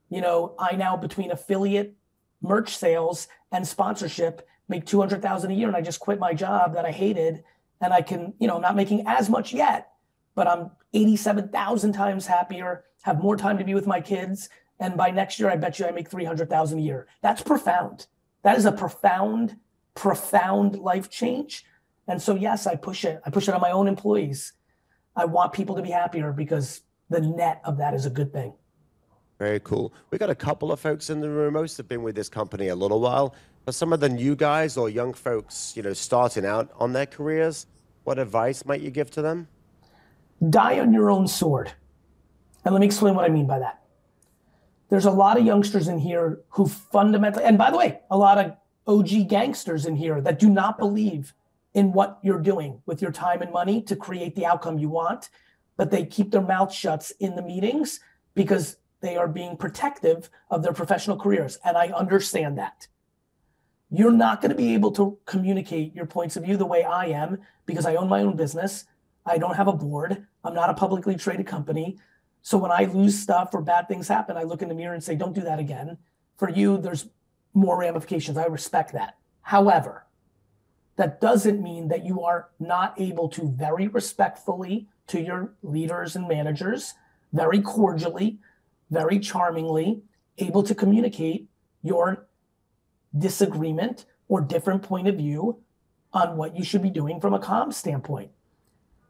you 0.10 0.22
know, 0.22 0.56
I 0.60 0.76
now 0.76 0.98
between 0.98 1.32
affiliate 1.32 1.96
merch 2.42 2.76
sales 2.76 3.28
and 3.52 3.68
sponsorship 3.68 4.48
make 4.68 4.86
200,000 4.86 5.52
a 5.52 5.54
year 5.54 5.68
and 5.68 5.78
I 5.78 5.82
just 5.82 6.00
quit 6.00 6.20
my 6.20 6.34
job 6.34 6.74
that 6.74 6.86
I 6.86 6.92
hated 6.92 7.44
and 7.82 7.94
I 7.94 8.02
can, 8.02 8.34
you 8.40 8.48
know, 8.48 8.56
I'm 8.56 8.62
not 8.62 8.76
making 8.76 9.04
as 9.08 9.30
much 9.30 9.54
yet, 9.54 9.92
but 10.36 10.48
I'm 10.48 10.72
87,000 10.94 11.94
times 11.94 12.28
happier, 12.28 12.84
have 13.04 13.22
more 13.22 13.38
time 13.38 13.58
to 13.58 13.64
be 13.64 13.74
with 13.74 13.88
my 13.88 14.02
kids 14.02 14.50
and 14.80 14.98
by 14.98 15.10
next 15.10 15.40
year 15.40 15.50
I 15.50 15.56
bet 15.56 15.80
you 15.80 15.86
I 15.86 15.92
make 15.92 16.10
300,000 16.10 16.78
a 16.78 16.82
year. 16.82 17.08
That's 17.22 17.42
profound. 17.42 18.08
That 18.44 18.58
is 18.58 18.66
a 18.66 18.72
profound 18.72 19.58
profound 19.96 20.78
life 20.78 21.10
change. 21.10 21.66
And 22.08 22.22
so 22.22 22.36
yes, 22.36 22.68
I 22.68 22.76
push 22.76 23.06
it. 23.06 23.22
I 23.26 23.30
push 23.30 23.48
it 23.48 23.54
on 23.54 23.62
my 23.62 23.72
own 23.72 23.88
employees. 23.88 24.54
I 25.16 25.26
want 25.26 25.54
people 25.54 25.76
to 25.76 25.82
be 25.82 25.90
happier 25.90 26.32
because 26.32 26.82
the 27.10 27.22
net 27.22 27.62
of 27.64 27.78
that 27.78 27.94
is 27.94 28.06
a 28.06 28.10
good 28.10 28.32
thing. 28.32 28.54
Very 29.40 29.60
cool. 29.60 29.94
We 30.10 30.18
got 30.18 30.30
a 30.30 30.36
couple 30.36 30.72
of 30.72 30.80
folks 30.80 31.10
in 31.10 31.20
the 31.20 31.30
room. 31.30 31.54
Most 31.54 31.78
have 31.78 31.88
been 31.88 32.04
with 32.04 32.16
this 32.16 32.30
company 32.30 32.70
a 32.70 32.76
little 32.76 33.00
while. 33.00 33.36
For 33.66 33.72
some 33.72 33.94
of 33.94 34.00
the 34.00 34.10
new 34.10 34.36
guys 34.36 34.78
or 34.78 34.90
young 34.90 35.14
folks, 35.14 35.76
you 35.76 35.84
know, 35.84 35.94
starting 35.94 36.46
out 36.46 36.72
on 36.76 36.94
their 36.94 37.06
careers, 37.06 37.68
what 38.04 38.18
advice 38.18 38.66
might 38.66 38.82
you 38.82 38.90
give 38.90 39.12
to 39.12 39.22
them? 39.22 39.48
Die 40.50 40.80
on 40.80 40.94
your 40.94 41.12
own 41.12 41.28
sword. 41.28 41.72
And 42.64 42.74
let 42.74 42.80
me 42.80 42.86
explain 42.86 43.16
what 43.16 43.26
I 43.26 43.30
mean 43.30 43.46
by 43.46 43.60
that. 43.60 43.82
There's 44.90 45.06
a 45.06 45.12
lot 45.12 45.38
of 45.38 45.46
youngsters 45.46 45.88
in 45.88 46.00
here 46.00 46.40
who 46.50 46.68
fundamentally, 46.68 47.44
and 47.44 47.58
by 47.58 47.72
the 47.72 47.78
way, 47.78 48.00
a 48.10 48.18
lot 48.18 48.38
of 48.38 48.56
OG 48.88 49.28
gangsters 49.28 49.86
in 49.86 49.96
here 49.96 50.22
that 50.22 50.40
do 50.40 50.50
not 50.50 50.78
believe 50.78 51.34
in 51.74 51.94
what 51.94 52.20
you're 52.24 52.42
doing 52.42 52.82
with 52.86 53.02
your 53.02 53.12
time 53.12 53.42
and 53.42 53.52
money 53.52 53.82
to 53.84 53.96
create 53.96 54.36
the 54.36 54.46
outcome 54.46 54.80
you 54.80 54.90
want, 54.90 55.30
but 55.76 55.92
they 55.92 56.06
keep 56.06 56.32
their 56.32 56.42
mouth 56.42 56.74
shut 56.74 57.12
in 57.20 57.36
the 57.36 57.42
meetings 57.42 58.00
because 58.34 58.78
they 59.02 59.16
are 59.16 59.28
being 59.28 59.56
protective 59.58 60.30
of 60.50 60.64
their 60.64 60.74
professional 60.74 61.18
careers. 61.18 61.60
And 61.64 61.78
I 61.78 61.88
understand 61.90 62.58
that. 62.58 62.88
You're 63.90 64.12
not 64.12 64.42
going 64.42 64.50
to 64.50 64.58
be 64.58 64.74
able 64.74 64.92
to 64.94 65.18
communicate 65.26 65.96
your 65.96 66.06
points 66.06 66.36
of 66.36 66.44
view 66.44 66.58
the 66.58 66.66
way 66.66 66.84
I 66.84 67.06
am 67.06 67.40
because 67.66 67.86
I 67.86 67.96
own 67.96 68.10
my 68.10 68.22
own 68.22 68.36
business. 68.36 68.86
I 69.26 69.38
don't 69.38 69.56
have 69.56 69.68
a 69.68 69.74
board. 69.74 70.26
I'm 70.44 70.54
not 70.54 70.70
a 70.70 70.74
publicly 70.74 71.16
traded 71.16 71.48
company. 71.48 71.98
So 72.42 72.58
when 72.58 72.72
I 72.72 72.86
lose 72.86 73.20
stuff 73.20 73.54
or 73.54 73.62
bad 73.62 73.88
things 73.88 74.08
happen, 74.08 74.38
I 74.38 74.44
look 74.44 74.62
in 74.62 74.70
the 74.70 74.76
mirror 74.76 74.94
and 74.94 75.04
say, 75.04 75.16
don't 75.16 75.36
do 75.36 75.42
that 75.42 75.60
again. 75.60 75.98
For 76.38 76.50
you, 76.50 76.78
there's 76.78 77.08
more 77.54 77.78
ramifications. 77.78 78.38
I 78.38 78.46
respect 78.46 78.94
that. 78.94 79.18
However, 79.42 80.07
that 80.98 81.22
doesn't 81.22 81.62
mean 81.62 81.88
that 81.88 82.06
you 82.06 82.24
are 82.24 82.50
not 82.60 83.00
able 83.00 83.30
to 83.30 83.48
very 83.48 83.88
respectfully 83.88 84.88
to 85.08 85.22
your 85.22 85.54
leaders 85.64 86.16
and 86.16 86.28
managers, 86.28 86.96
very 87.32 87.62
cordially, 87.62 88.40
very 88.90 89.20
charmingly, 89.20 90.02
able 90.40 90.64
to 90.64 90.76
communicate 90.76 91.48
your 91.84 92.28
disagreement 93.18 94.06
or 94.28 94.42
different 94.42 94.82
point 94.82 95.08
of 95.08 95.16
view 95.16 95.60
on 96.14 96.36
what 96.36 96.58
you 96.58 96.64
should 96.64 96.82
be 96.82 96.90
doing 96.90 97.22
from 97.22 97.34
a 97.34 97.40
calm 97.40 97.72
standpoint. 97.72 98.32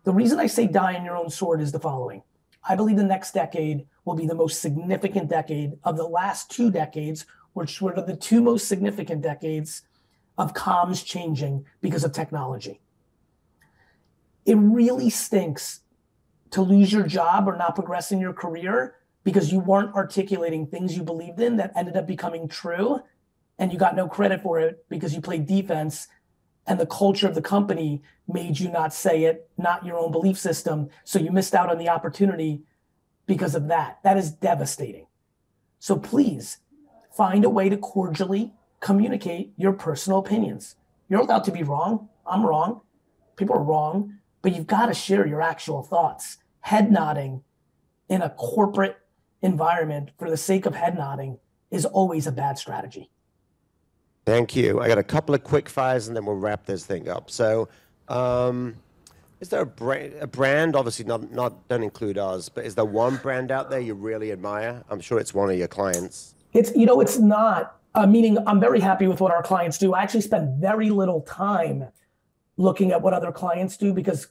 The 0.03 0.13
reason 0.13 0.39
I 0.39 0.47
say 0.47 0.67
die 0.67 0.95
on 0.95 1.05
your 1.05 1.17
own 1.17 1.29
sword 1.29 1.61
is 1.61 1.71
the 1.71 1.79
following. 1.79 2.21
I 2.67 2.75
believe 2.75 2.97
the 2.97 3.03
next 3.03 3.33
decade 3.33 3.85
will 4.03 4.15
be 4.15 4.27
the 4.27 4.35
most 4.35 4.61
significant 4.61 5.29
decade 5.29 5.77
of 5.83 5.95
the 5.95 6.07
last 6.07 6.51
two 6.51 6.69
decades, 6.69 7.25
which 7.53 7.81
were 7.81 7.93
the 7.93 8.15
two 8.15 8.41
most 8.41 8.67
significant 8.67 9.21
decades 9.21 9.83
of 10.37 10.53
comms 10.53 11.03
changing 11.03 11.65
because 11.81 12.03
of 12.03 12.11
technology. 12.11 12.79
It 14.45 14.55
really 14.55 15.09
stinks 15.09 15.81
to 16.51 16.61
lose 16.61 16.91
your 16.91 17.05
job 17.05 17.47
or 17.47 17.57
not 17.57 17.75
progress 17.75 18.11
in 18.11 18.19
your 18.19 18.33
career 18.33 18.95
because 19.23 19.51
you 19.51 19.59
weren't 19.59 19.93
articulating 19.93 20.67
things 20.67 20.95
you 20.95 21.03
believed 21.03 21.39
in 21.41 21.57
that 21.57 21.73
ended 21.75 21.97
up 21.97 22.07
becoming 22.07 22.47
true 22.47 23.01
and 23.59 23.73
you 23.73 23.79
got 23.79 23.95
no 23.95 24.07
credit 24.07 24.41
for 24.41 24.59
it 24.59 24.85
because 24.89 25.13
you 25.13 25.19
played 25.19 25.45
defense 25.45 26.07
and 26.65 26.79
the 26.79 26.85
culture 26.85 27.27
of 27.27 27.35
the 27.35 27.41
company 27.41 28.01
made 28.27 28.59
you 28.59 28.69
not 28.69 28.93
say 28.93 29.23
it, 29.23 29.49
not 29.57 29.85
your 29.85 29.97
own 29.97 30.11
belief 30.11 30.37
system. 30.37 30.89
So 31.03 31.17
you 31.17 31.31
missed 31.31 31.55
out 31.55 31.69
on 31.69 31.77
the 31.77 31.89
opportunity 31.89 32.63
because 33.25 33.55
of 33.55 33.67
that. 33.67 33.99
That 34.03 34.17
is 34.17 34.31
devastating. 34.31 35.07
So 35.79 35.97
please 35.97 36.57
find 37.11 37.45
a 37.45 37.49
way 37.49 37.69
to 37.69 37.77
cordially 37.77 38.53
communicate 38.87 39.51
your 39.57 39.73
personal 39.73 40.17
opinions. 40.17 40.77
You're 41.09 41.19
allowed 41.19 41.43
to 41.43 41.51
be 41.51 41.61
wrong. 41.61 42.07
I'm 42.25 42.45
wrong. 42.45 42.79
People 43.35 43.57
are 43.57 43.61
wrong, 43.61 44.13
but 44.41 44.55
you've 44.55 44.65
got 44.65 44.85
to 44.85 44.93
share 44.93 45.27
your 45.27 45.41
actual 45.41 45.83
thoughts. 45.83 46.37
Head 46.61 46.89
nodding 46.89 47.43
in 48.07 48.21
a 48.21 48.29
corporate 48.29 48.95
environment 49.41 50.11
for 50.17 50.29
the 50.29 50.37
sake 50.37 50.65
of 50.65 50.73
head 50.73 50.95
nodding 50.97 51.37
is 51.69 51.83
always 51.83 52.27
a 52.27 52.31
bad 52.31 52.57
strategy. 52.57 53.09
Thank 54.25 54.55
you. 54.55 54.79
I 54.79 54.87
got 54.87 54.97
a 54.97 55.03
couple 55.03 55.35
of 55.35 55.43
quick 55.43 55.67
fires 55.67 56.07
and 56.07 56.15
then 56.15 56.25
we'll 56.25 56.35
wrap 56.35 56.65
this 56.65 56.85
thing 56.85 57.09
up. 57.09 57.29
So, 57.29 57.67
um, 58.07 58.75
is 59.41 59.49
there 59.49 59.61
a 59.61 59.65
brand, 59.65 60.13
a 60.21 60.27
brand, 60.27 60.77
obviously 60.77 61.03
not, 61.03 61.29
not, 61.33 61.67
don't 61.67 61.83
include 61.83 62.17
ours, 62.17 62.47
but 62.47 62.65
is 62.65 62.75
there 62.75 62.85
one 62.85 63.17
brand 63.17 63.51
out 63.51 63.69
there 63.69 63.81
you 63.81 63.95
really 63.95 64.31
admire? 64.31 64.81
I'm 64.89 65.01
sure 65.01 65.19
it's 65.19 65.33
one 65.33 65.49
of 65.49 65.57
your 65.57 65.67
clients. 65.67 66.35
It's, 66.53 66.73
you 66.73 66.85
know, 66.85 67.01
it's 67.01 67.17
not, 67.17 67.76
uh, 67.97 68.07
meaning 68.07 68.37
I'm 68.47 68.59
very 68.59 68.79
happy 68.79 69.07
with 69.07 69.19
what 69.19 69.31
our 69.31 69.43
clients 69.43 69.77
do. 69.77 69.93
I 69.93 70.03
actually 70.03 70.21
spend 70.21 70.61
very 70.61 70.89
little 70.89 71.21
time 71.21 71.89
looking 72.55 72.91
at 72.91 73.01
what 73.01 73.13
other 73.13 73.31
clients 73.31 73.75
do 73.75 73.93
because 73.93 74.27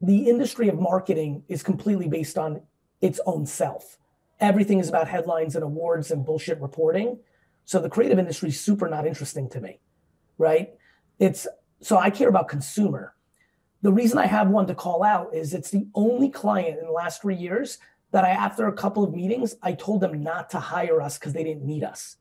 the 0.00 0.28
industry 0.28 0.68
of 0.68 0.78
marketing 0.78 1.42
is 1.48 1.62
completely 1.62 2.08
based 2.08 2.38
on 2.38 2.62
its 3.00 3.20
own 3.26 3.46
self 3.46 3.98
everything 4.40 4.78
is 4.78 4.88
about 4.88 5.08
headlines 5.08 5.54
and 5.54 5.64
awards 5.64 6.10
and 6.10 6.24
bullshit 6.24 6.60
reporting. 6.60 7.18
So 7.64 7.80
the 7.80 7.88
creative 7.88 8.18
industry 8.18 8.50
is 8.50 8.60
super 8.60 8.88
not 8.88 9.06
interesting 9.06 9.48
to 9.50 9.60
me, 9.60 9.80
right? 10.38 10.74
It's 11.18 11.46
so 11.80 11.96
I 11.96 12.10
care 12.10 12.28
about 12.28 12.48
consumer. 12.48 13.14
The 13.82 13.92
reason 13.92 14.18
I 14.18 14.26
have 14.26 14.48
one 14.48 14.66
to 14.66 14.74
call 14.74 15.02
out 15.02 15.34
is 15.34 15.52
it's 15.52 15.70
the 15.70 15.86
only 15.94 16.28
client 16.28 16.78
in 16.78 16.86
the 16.86 16.92
last 16.92 17.22
three 17.22 17.36
years 17.36 17.78
that 18.12 18.24
I, 18.24 18.30
after 18.30 18.66
a 18.66 18.72
couple 18.72 19.04
of 19.04 19.14
meetings, 19.14 19.56
I 19.62 19.72
told 19.72 20.00
them 20.00 20.22
not 20.22 20.50
to 20.50 20.60
hire 20.60 21.02
us 21.02 21.18
because 21.18 21.32
they 21.32 21.44
didn't 21.44 21.64
need 21.64 21.84
us, 21.84 22.16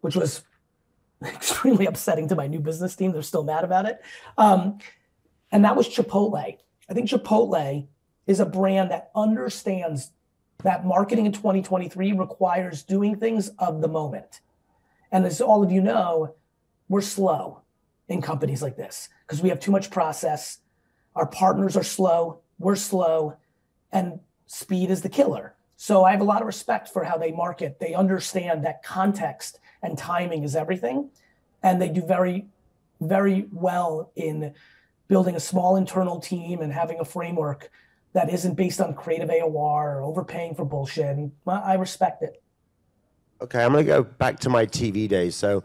which 0.00 0.16
was 0.16 0.42
extremely 1.24 1.86
upsetting 1.86 2.28
to 2.28 2.36
my 2.36 2.46
new 2.46 2.60
business 2.60 2.96
team. 2.96 3.12
They're 3.12 3.22
still 3.22 3.44
mad 3.44 3.64
about 3.64 3.86
it. 3.86 4.00
Um, 4.38 4.78
and 5.52 5.64
that 5.64 5.76
was 5.76 5.88
Chipotle. 5.88 6.58
I 6.88 6.94
think 6.94 7.08
Chipotle 7.08 7.86
is 8.26 8.40
a 8.40 8.46
brand 8.46 8.90
that 8.90 9.10
understands 9.14 10.12
that 10.62 10.84
marketing 10.84 11.26
in 11.26 11.32
2023 11.32 12.12
requires 12.12 12.82
doing 12.82 13.16
things 13.16 13.50
of 13.58 13.80
the 13.80 13.88
moment. 13.88 14.40
And 15.10 15.24
as 15.24 15.40
all 15.40 15.62
of 15.62 15.72
you 15.72 15.80
know, 15.80 16.34
we're 16.88 17.00
slow 17.00 17.62
in 18.08 18.20
companies 18.20 18.62
like 18.62 18.76
this 18.76 19.08
because 19.26 19.42
we 19.42 19.48
have 19.48 19.60
too 19.60 19.70
much 19.70 19.90
process. 19.90 20.58
Our 21.14 21.26
partners 21.26 21.76
are 21.76 21.84
slow, 21.84 22.40
we're 22.58 22.76
slow, 22.76 23.36
and 23.92 24.20
speed 24.46 24.90
is 24.90 25.02
the 25.02 25.08
killer. 25.08 25.54
So 25.82 26.04
I 26.04 26.10
have 26.10 26.20
a 26.20 26.24
lot 26.24 26.42
of 26.42 26.46
respect 26.46 26.90
for 26.90 27.04
how 27.04 27.16
they 27.16 27.32
market. 27.32 27.80
They 27.80 27.94
understand 27.94 28.66
that 28.66 28.82
context 28.82 29.60
and 29.82 29.96
timing 29.96 30.42
is 30.42 30.54
everything. 30.54 31.08
And 31.62 31.80
they 31.80 31.88
do 31.88 32.02
very, 32.02 32.48
very 33.00 33.48
well 33.50 34.12
in 34.14 34.52
building 35.08 35.36
a 35.36 35.40
small 35.40 35.76
internal 35.76 36.20
team 36.20 36.60
and 36.60 36.70
having 36.70 37.00
a 37.00 37.04
framework 37.06 37.70
that 38.12 38.28
isn't 38.28 38.56
based 38.56 38.82
on 38.82 38.92
creative 38.92 39.30
AOR 39.30 39.54
or 39.54 40.02
overpaying 40.02 40.54
for 40.54 40.66
bullshit. 40.66 41.16
And 41.16 41.32
I 41.46 41.76
respect 41.76 42.22
it. 42.22 42.42
Okay, 43.40 43.64
I'm 43.64 43.72
going 43.72 43.86
to 43.86 43.90
go 43.90 44.02
back 44.02 44.38
to 44.40 44.50
my 44.50 44.66
TV 44.66 45.08
days. 45.08 45.34
So 45.34 45.64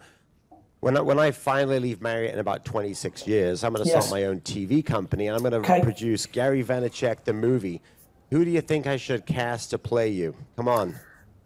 when 0.80 0.96
I, 0.96 1.02
when 1.02 1.20
I 1.20 1.32
finally 1.32 1.82
leave 1.82 2.02
Marriott 2.02 2.34
in 2.34 2.40
about 2.40 2.64
26 2.64 3.28
years, 3.28 3.66
I'm 3.66 3.74
going 3.74 3.84
to 3.84 3.92
yes. 3.92 4.06
start 4.06 4.18
my 4.18 4.28
own 4.28 4.40
TV 4.40 4.86
company. 4.86 5.28
And 5.28 5.36
I'm 5.36 5.42
going 5.42 5.62
to 5.62 5.70
okay. 5.70 5.82
produce 5.84 6.26
Gary 6.26 6.64
Vaynerchuk, 6.64 7.26
the 7.26 7.34
movie. 7.34 7.82
Who 8.32 8.44
do 8.44 8.52
you 8.52 8.62
think 8.62 8.88
I 8.88 8.98
should 8.98 9.26
cast 9.26 9.70
to 9.72 9.78
play 9.78 10.10
you? 10.10 10.36
Come 10.58 10.68
on. 10.68 10.96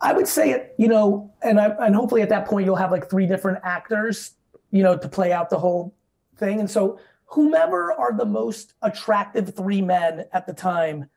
I 0.01 0.13
would 0.13 0.27
say 0.27 0.51
it, 0.51 0.75
you 0.77 0.87
know, 0.87 1.33
and 1.41 1.59
I, 1.59 1.67
and 1.85 1.93
hopefully 1.93 2.21
at 2.21 2.29
that 2.29 2.45
point 2.47 2.65
you'll 2.65 2.77
have 2.77 2.91
like 2.91 3.09
three 3.09 3.25
different 3.25 3.59
actors, 3.63 4.31
you 4.71 4.81
know, 4.81 4.97
to 4.97 5.09
play 5.09 5.33
out 5.33 5.49
the 5.49 5.59
whole 5.59 5.93
thing. 6.37 6.59
And 6.59 6.71
so 6.71 6.99
whomever 7.25 7.91
are 7.91 8.15
the 8.15 8.25
most 8.25 8.73
attractive 8.81 9.53
three 9.55 9.81
men 9.81 10.25
at 10.31 10.47
the 10.47 10.53
time, 10.53 11.09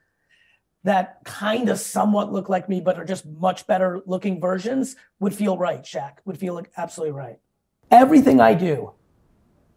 that 0.84 1.18
kind 1.24 1.68
of 1.68 1.78
somewhat 1.78 2.32
look 2.32 2.48
like 2.48 2.68
me, 2.68 2.80
but 2.80 2.98
are 2.98 3.04
just 3.04 3.24
much 3.24 3.68
better 3.68 4.02
looking 4.04 4.40
versions 4.40 4.96
would 5.20 5.32
feel 5.32 5.56
right, 5.56 5.84
Shaq, 5.84 6.14
would 6.24 6.36
feel 6.36 6.54
like 6.54 6.72
absolutely 6.76 7.12
right. 7.12 7.38
Everything 7.92 8.40
I 8.40 8.54
do 8.54 8.90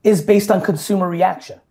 is 0.04 0.24
based 0.24 0.50
on 0.50 0.62
consumer 0.62 1.08
reaction. 1.08 1.62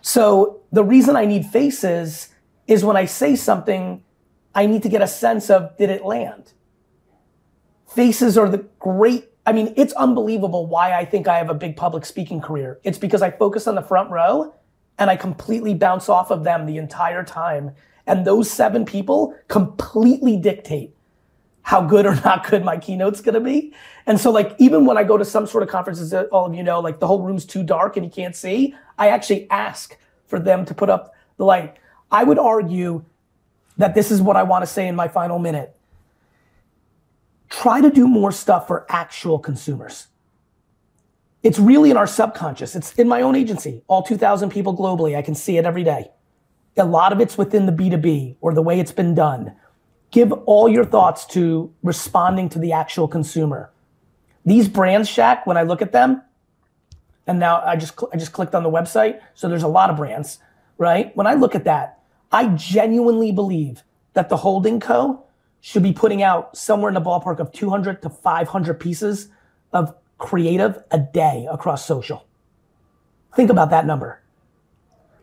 So 0.00 0.62
the 0.72 0.82
reason 0.82 1.14
I 1.14 1.24
need 1.24 1.46
faces 1.46 2.31
is 2.66 2.84
when 2.84 2.96
I 2.96 3.04
say 3.04 3.36
something, 3.36 4.02
I 4.54 4.66
need 4.66 4.82
to 4.82 4.88
get 4.88 5.02
a 5.02 5.06
sense 5.06 5.50
of 5.50 5.76
did 5.76 5.90
it 5.90 6.04
land? 6.04 6.52
Faces 7.94 8.38
are 8.38 8.48
the 8.48 8.66
great, 8.78 9.28
I 9.44 9.52
mean, 9.52 9.74
it's 9.76 9.92
unbelievable 9.94 10.66
why 10.66 10.94
I 10.94 11.04
think 11.04 11.28
I 11.28 11.38
have 11.38 11.50
a 11.50 11.54
big 11.54 11.76
public 11.76 12.04
speaking 12.04 12.40
career. 12.40 12.80
It's 12.84 12.98
because 12.98 13.22
I 13.22 13.30
focus 13.30 13.66
on 13.66 13.74
the 13.74 13.82
front 13.82 14.10
row 14.10 14.54
and 14.98 15.10
I 15.10 15.16
completely 15.16 15.74
bounce 15.74 16.08
off 16.08 16.30
of 16.30 16.44
them 16.44 16.66
the 16.66 16.78
entire 16.78 17.24
time. 17.24 17.72
And 18.06 18.26
those 18.26 18.50
seven 18.50 18.84
people 18.84 19.36
completely 19.48 20.36
dictate 20.36 20.94
how 21.62 21.80
good 21.80 22.06
or 22.06 22.14
not 22.24 22.48
good 22.48 22.64
my 22.64 22.76
keynote's 22.76 23.20
gonna 23.20 23.40
be. 23.40 23.74
And 24.06 24.20
so, 24.20 24.30
like, 24.30 24.54
even 24.58 24.84
when 24.84 24.96
I 24.96 25.04
go 25.04 25.16
to 25.16 25.24
some 25.24 25.46
sort 25.46 25.62
of 25.62 25.68
conferences 25.68 26.10
that 26.10 26.26
all 26.28 26.46
of 26.46 26.54
you 26.54 26.62
know, 26.62 26.80
like 26.80 27.00
the 27.00 27.06
whole 27.06 27.22
room's 27.22 27.44
too 27.44 27.62
dark 27.62 27.96
and 27.96 28.04
you 28.04 28.10
can't 28.10 28.34
see, 28.34 28.74
I 28.98 29.08
actually 29.08 29.48
ask 29.50 29.96
for 30.26 30.38
them 30.38 30.64
to 30.66 30.74
put 30.74 30.90
up 30.90 31.14
the 31.36 31.44
light. 31.44 31.76
I 32.12 32.24
would 32.24 32.38
argue 32.38 33.04
that 33.78 33.94
this 33.94 34.10
is 34.10 34.20
what 34.20 34.36
I 34.36 34.42
wanna 34.42 34.66
say 34.66 34.86
in 34.86 34.94
my 34.94 35.08
final 35.08 35.38
minute. 35.38 35.74
Try 37.48 37.80
to 37.80 37.90
do 37.90 38.06
more 38.06 38.30
stuff 38.30 38.66
for 38.66 38.86
actual 38.88 39.38
consumers. 39.38 40.08
It's 41.42 41.58
really 41.58 41.90
in 41.90 41.96
our 41.96 42.06
subconscious. 42.06 42.76
It's 42.76 42.92
in 42.94 43.08
my 43.08 43.22
own 43.22 43.34
agency, 43.34 43.82
all 43.88 44.02
2,000 44.02 44.50
people 44.50 44.76
globally. 44.76 45.16
I 45.16 45.22
can 45.22 45.34
see 45.34 45.56
it 45.56 45.64
every 45.64 45.82
day. 45.82 46.10
A 46.76 46.84
lot 46.84 47.12
of 47.12 47.20
it's 47.20 47.36
within 47.36 47.66
the 47.66 47.72
B2B 47.72 48.36
or 48.40 48.54
the 48.54 48.62
way 48.62 48.78
it's 48.78 48.92
been 48.92 49.14
done. 49.14 49.54
Give 50.10 50.32
all 50.32 50.68
your 50.68 50.84
thoughts 50.84 51.26
to 51.26 51.72
responding 51.82 52.48
to 52.50 52.58
the 52.58 52.72
actual 52.72 53.08
consumer. 53.08 53.70
These 54.44 54.68
brands, 54.68 55.08
Shaq, 55.08 55.46
when 55.46 55.56
I 55.56 55.62
look 55.62 55.82
at 55.82 55.92
them, 55.92 56.22
and 57.26 57.38
now 57.38 57.62
I 57.64 57.76
just 57.76 57.98
I 58.12 58.16
just 58.16 58.32
clicked 58.32 58.54
on 58.54 58.62
the 58.62 58.70
website, 58.70 59.20
so 59.34 59.48
there's 59.48 59.62
a 59.62 59.68
lot 59.68 59.90
of 59.90 59.96
brands, 59.96 60.38
right? 60.78 61.16
When 61.16 61.26
I 61.26 61.34
look 61.34 61.54
at 61.54 61.64
that, 61.64 62.00
I 62.32 62.48
genuinely 62.48 63.30
believe 63.30 63.82
that 64.14 64.28
the 64.28 64.38
holding 64.38 64.80
co 64.80 65.24
should 65.60 65.82
be 65.82 65.92
putting 65.92 66.22
out 66.22 66.56
somewhere 66.56 66.88
in 66.88 66.94
the 66.94 67.00
ballpark 67.00 67.38
of 67.38 67.52
200 67.52 68.02
to 68.02 68.10
500 68.10 68.74
pieces 68.80 69.28
of 69.72 69.94
creative 70.18 70.82
a 70.90 70.98
day 70.98 71.46
across 71.50 71.86
social. 71.86 72.26
Think 73.36 73.50
about 73.50 73.70
that 73.70 73.86
number. 73.86 74.20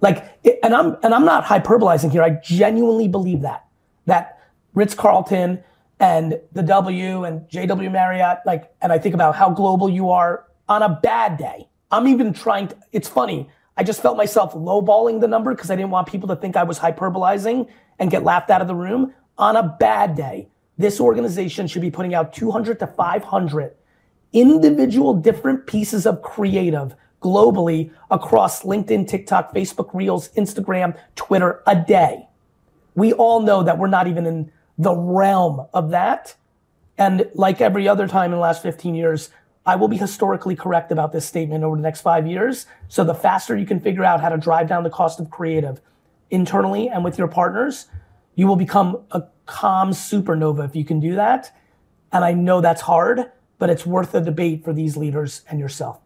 Like, 0.01 0.39
and 0.63 0.73
I'm 0.73 0.95
and 1.03 1.13
I'm 1.13 1.25
not 1.25 1.43
hyperbolizing 1.43 2.11
here. 2.11 2.23
I 2.23 2.29
genuinely 2.29 3.07
believe 3.07 3.41
that 3.41 3.65
that 4.05 4.39
Ritz 4.73 4.93
Carlton 4.93 5.61
and 5.99 6.39
the 6.53 6.63
W 6.63 7.25
and 7.25 7.41
JW 7.49 7.91
Marriott, 7.91 8.39
like, 8.45 8.71
and 8.81 8.93
I 8.93 8.97
think 8.97 9.13
about 9.13 9.35
how 9.35 9.49
global 9.49 9.89
you 9.89 10.09
are 10.09 10.45
on 10.69 10.81
a 10.81 10.99
bad 11.03 11.37
day. 11.37 11.67
I'm 11.91 12.07
even 12.07 12.31
trying 12.33 12.69
to. 12.69 12.77
It's 12.93 13.09
funny. 13.09 13.49
I 13.79 13.83
just 13.83 14.01
felt 14.01 14.17
myself 14.17 14.53
lowballing 14.55 15.21
the 15.21 15.27
number 15.29 15.55
because 15.55 15.71
I 15.71 15.77
didn't 15.77 15.91
want 15.91 16.09
people 16.09 16.27
to 16.27 16.35
think 16.35 16.57
I 16.57 16.63
was 16.63 16.79
hyperbolizing 16.79 17.69
and 17.97 18.11
get 18.11 18.25
laughed 18.25 18.49
out 18.49 18.59
of 18.61 18.67
the 18.67 18.75
room. 18.75 19.13
On 19.37 19.55
a 19.55 19.77
bad 19.79 20.17
day, 20.17 20.49
this 20.77 20.99
organization 20.99 21.65
should 21.65 21.81
be 21.81 21.89
putting 21.89 22.13
out 22.13 22.33
200 22.33 22.77
to 22.79 22.87
500 22.87 23.75
individual 24.33 25.13
different 25.13 25.65
pieces 25.65 26.05
of 26.05 26.21
creative 26.21 26.93
globally 27.21 27.89
across 28.11 28.63
LinkedIn, 28.63 29.07
TikTok, 29.07 29.55
Facebook 29.55 29.93
Reels, 29.93 30.27
Instagram, 30.33 30.97
Twitter 31.15 31.63
a 31.65 31.73
day. 31.77 32.27
We 32.95 33.13
all 33.13 33.39
know 33.39 33.63
that 33.63 33.77
we're 33.77 33.87
not 33.87 34.07
even 34.07 34.25
in 34.25 34.51
the 34.77 34.93
realm 34.93 35.65
of 35.73 35.91
that. 35.91 36.35
And 36.97 37.31
like 37.33 37.61
every 37.61 37.87
other 37.87 38.09
time 38.09 38.33
in 38.33 38.39
the 38.39 38.41
last 38.41 38.61
15 38.61 38.93
years, 38.93 39.29
I 39.69 39.75
will 39.75 39.87
be 39.87 39.97
historically 39.97 40.55
correct 40.55 40.91
about 40.91 41.11
this 41.11 41.27
statement 41.27 41.63
over 41.63 41.75
the 41.75 41.83
next 41.83 42.01
five 42.01 42.25
years. 42.25 42.65
So 42.87 43.03
the 43.03 43.13
faster 43.13 43.55
you 43.55 43.67
can 43.67 43.79
figure 43.79 44.03
out 44.03 44.19
how 44.19 44.29
to 44.29 44.37
drive 44.37 44.67
down 44.67 44.83
the 44.83 44.89
cost 44.89 45.19
of 45.19 45.29
creative 45.29 45.79
internally 46.31 46.89
and 46.89 47.03
with 47.03 47.19
your 47.19 47.27
partners, 47.27 47.85
you 48.33 48.47
will 48.47 48.55
become 48.55 49.03
a 49.11 49.23
calm 49.45 49.91
supernova 49.91 50.65
if 50.65 50.75
you 50.75 50.83
can 50.83 50.99
do 50.99 51.13
that. 51.15 51.55
And 52.11 52.25
I 52.25 52.33
know 52.33 52.61
that's 52.61 52.81
hard, 52.81 53.31
but 53.59 53.69
it's 53.69 53.85
worth 53.85 54.11
the 54.11 54.21
debate 54.21 54.63
for 54.63 54.73
these 54.73 54.97
leaders 54.97 55.43
and 55.47 55.59
yourself. 55.59 55.99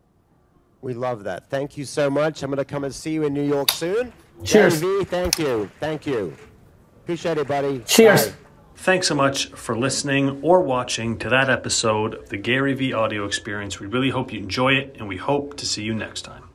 We 0.82 0.94
love 0.94 1.24
that. 1.24 1.50
Thank 1.50 1.78
you 1.78 1.86
so 1.86 2.10
much. 2.10 2.44
I'm 2.44 2.50
going 2.50 2.58
to 2.58 2.66
come 2.66 2.84
and 2.84 2.94
see 2.94 3.14
you 3.14 3.24
in 3.24 3.34
New 3.34 3.48
York 3.48 3.72
soon. 3.72 4.12
Cheers. 4.44 4.82
V, 4.82 5.06
thank 5.06 5.40
you. 5.40 5.72
Thank 5.80 6.06
you. 6.06 6.36
Appreciate 7.04 7.38
it, 7.38 7.48
buddy. 7.48 7.80
Cheers. 7.86 8.28
Bye. 8.28 8.36
Thanks 8.76 9.08
so 9.08 9.16
much 9.16 9.48
for 9.50 9.78
listening 9.78 10.42
or 10.42 10.62
watching 10.62 11.18
to 11.20 11.30
that 11.30 11.50
episode 11.50 12.16
of 12.16 12.30
the 12.30 12.38
GaryVee 12.38 12.94
Audio 12.94 13.26
experience. 13.26 13.80
We 13.80 13.88
really 13.88 14.10
hope 14.10 14.34
you 14.34 14.40
enjoy 14.40 14.74
it 14.74 14.96
and 15.00 15.08
we 15.08 15.18
hope 15.18 15.56
to 15.58 15.66
see 15.66 15.84
you 15.84 15.94
next 15.94 16.24
time. 16.24 16.53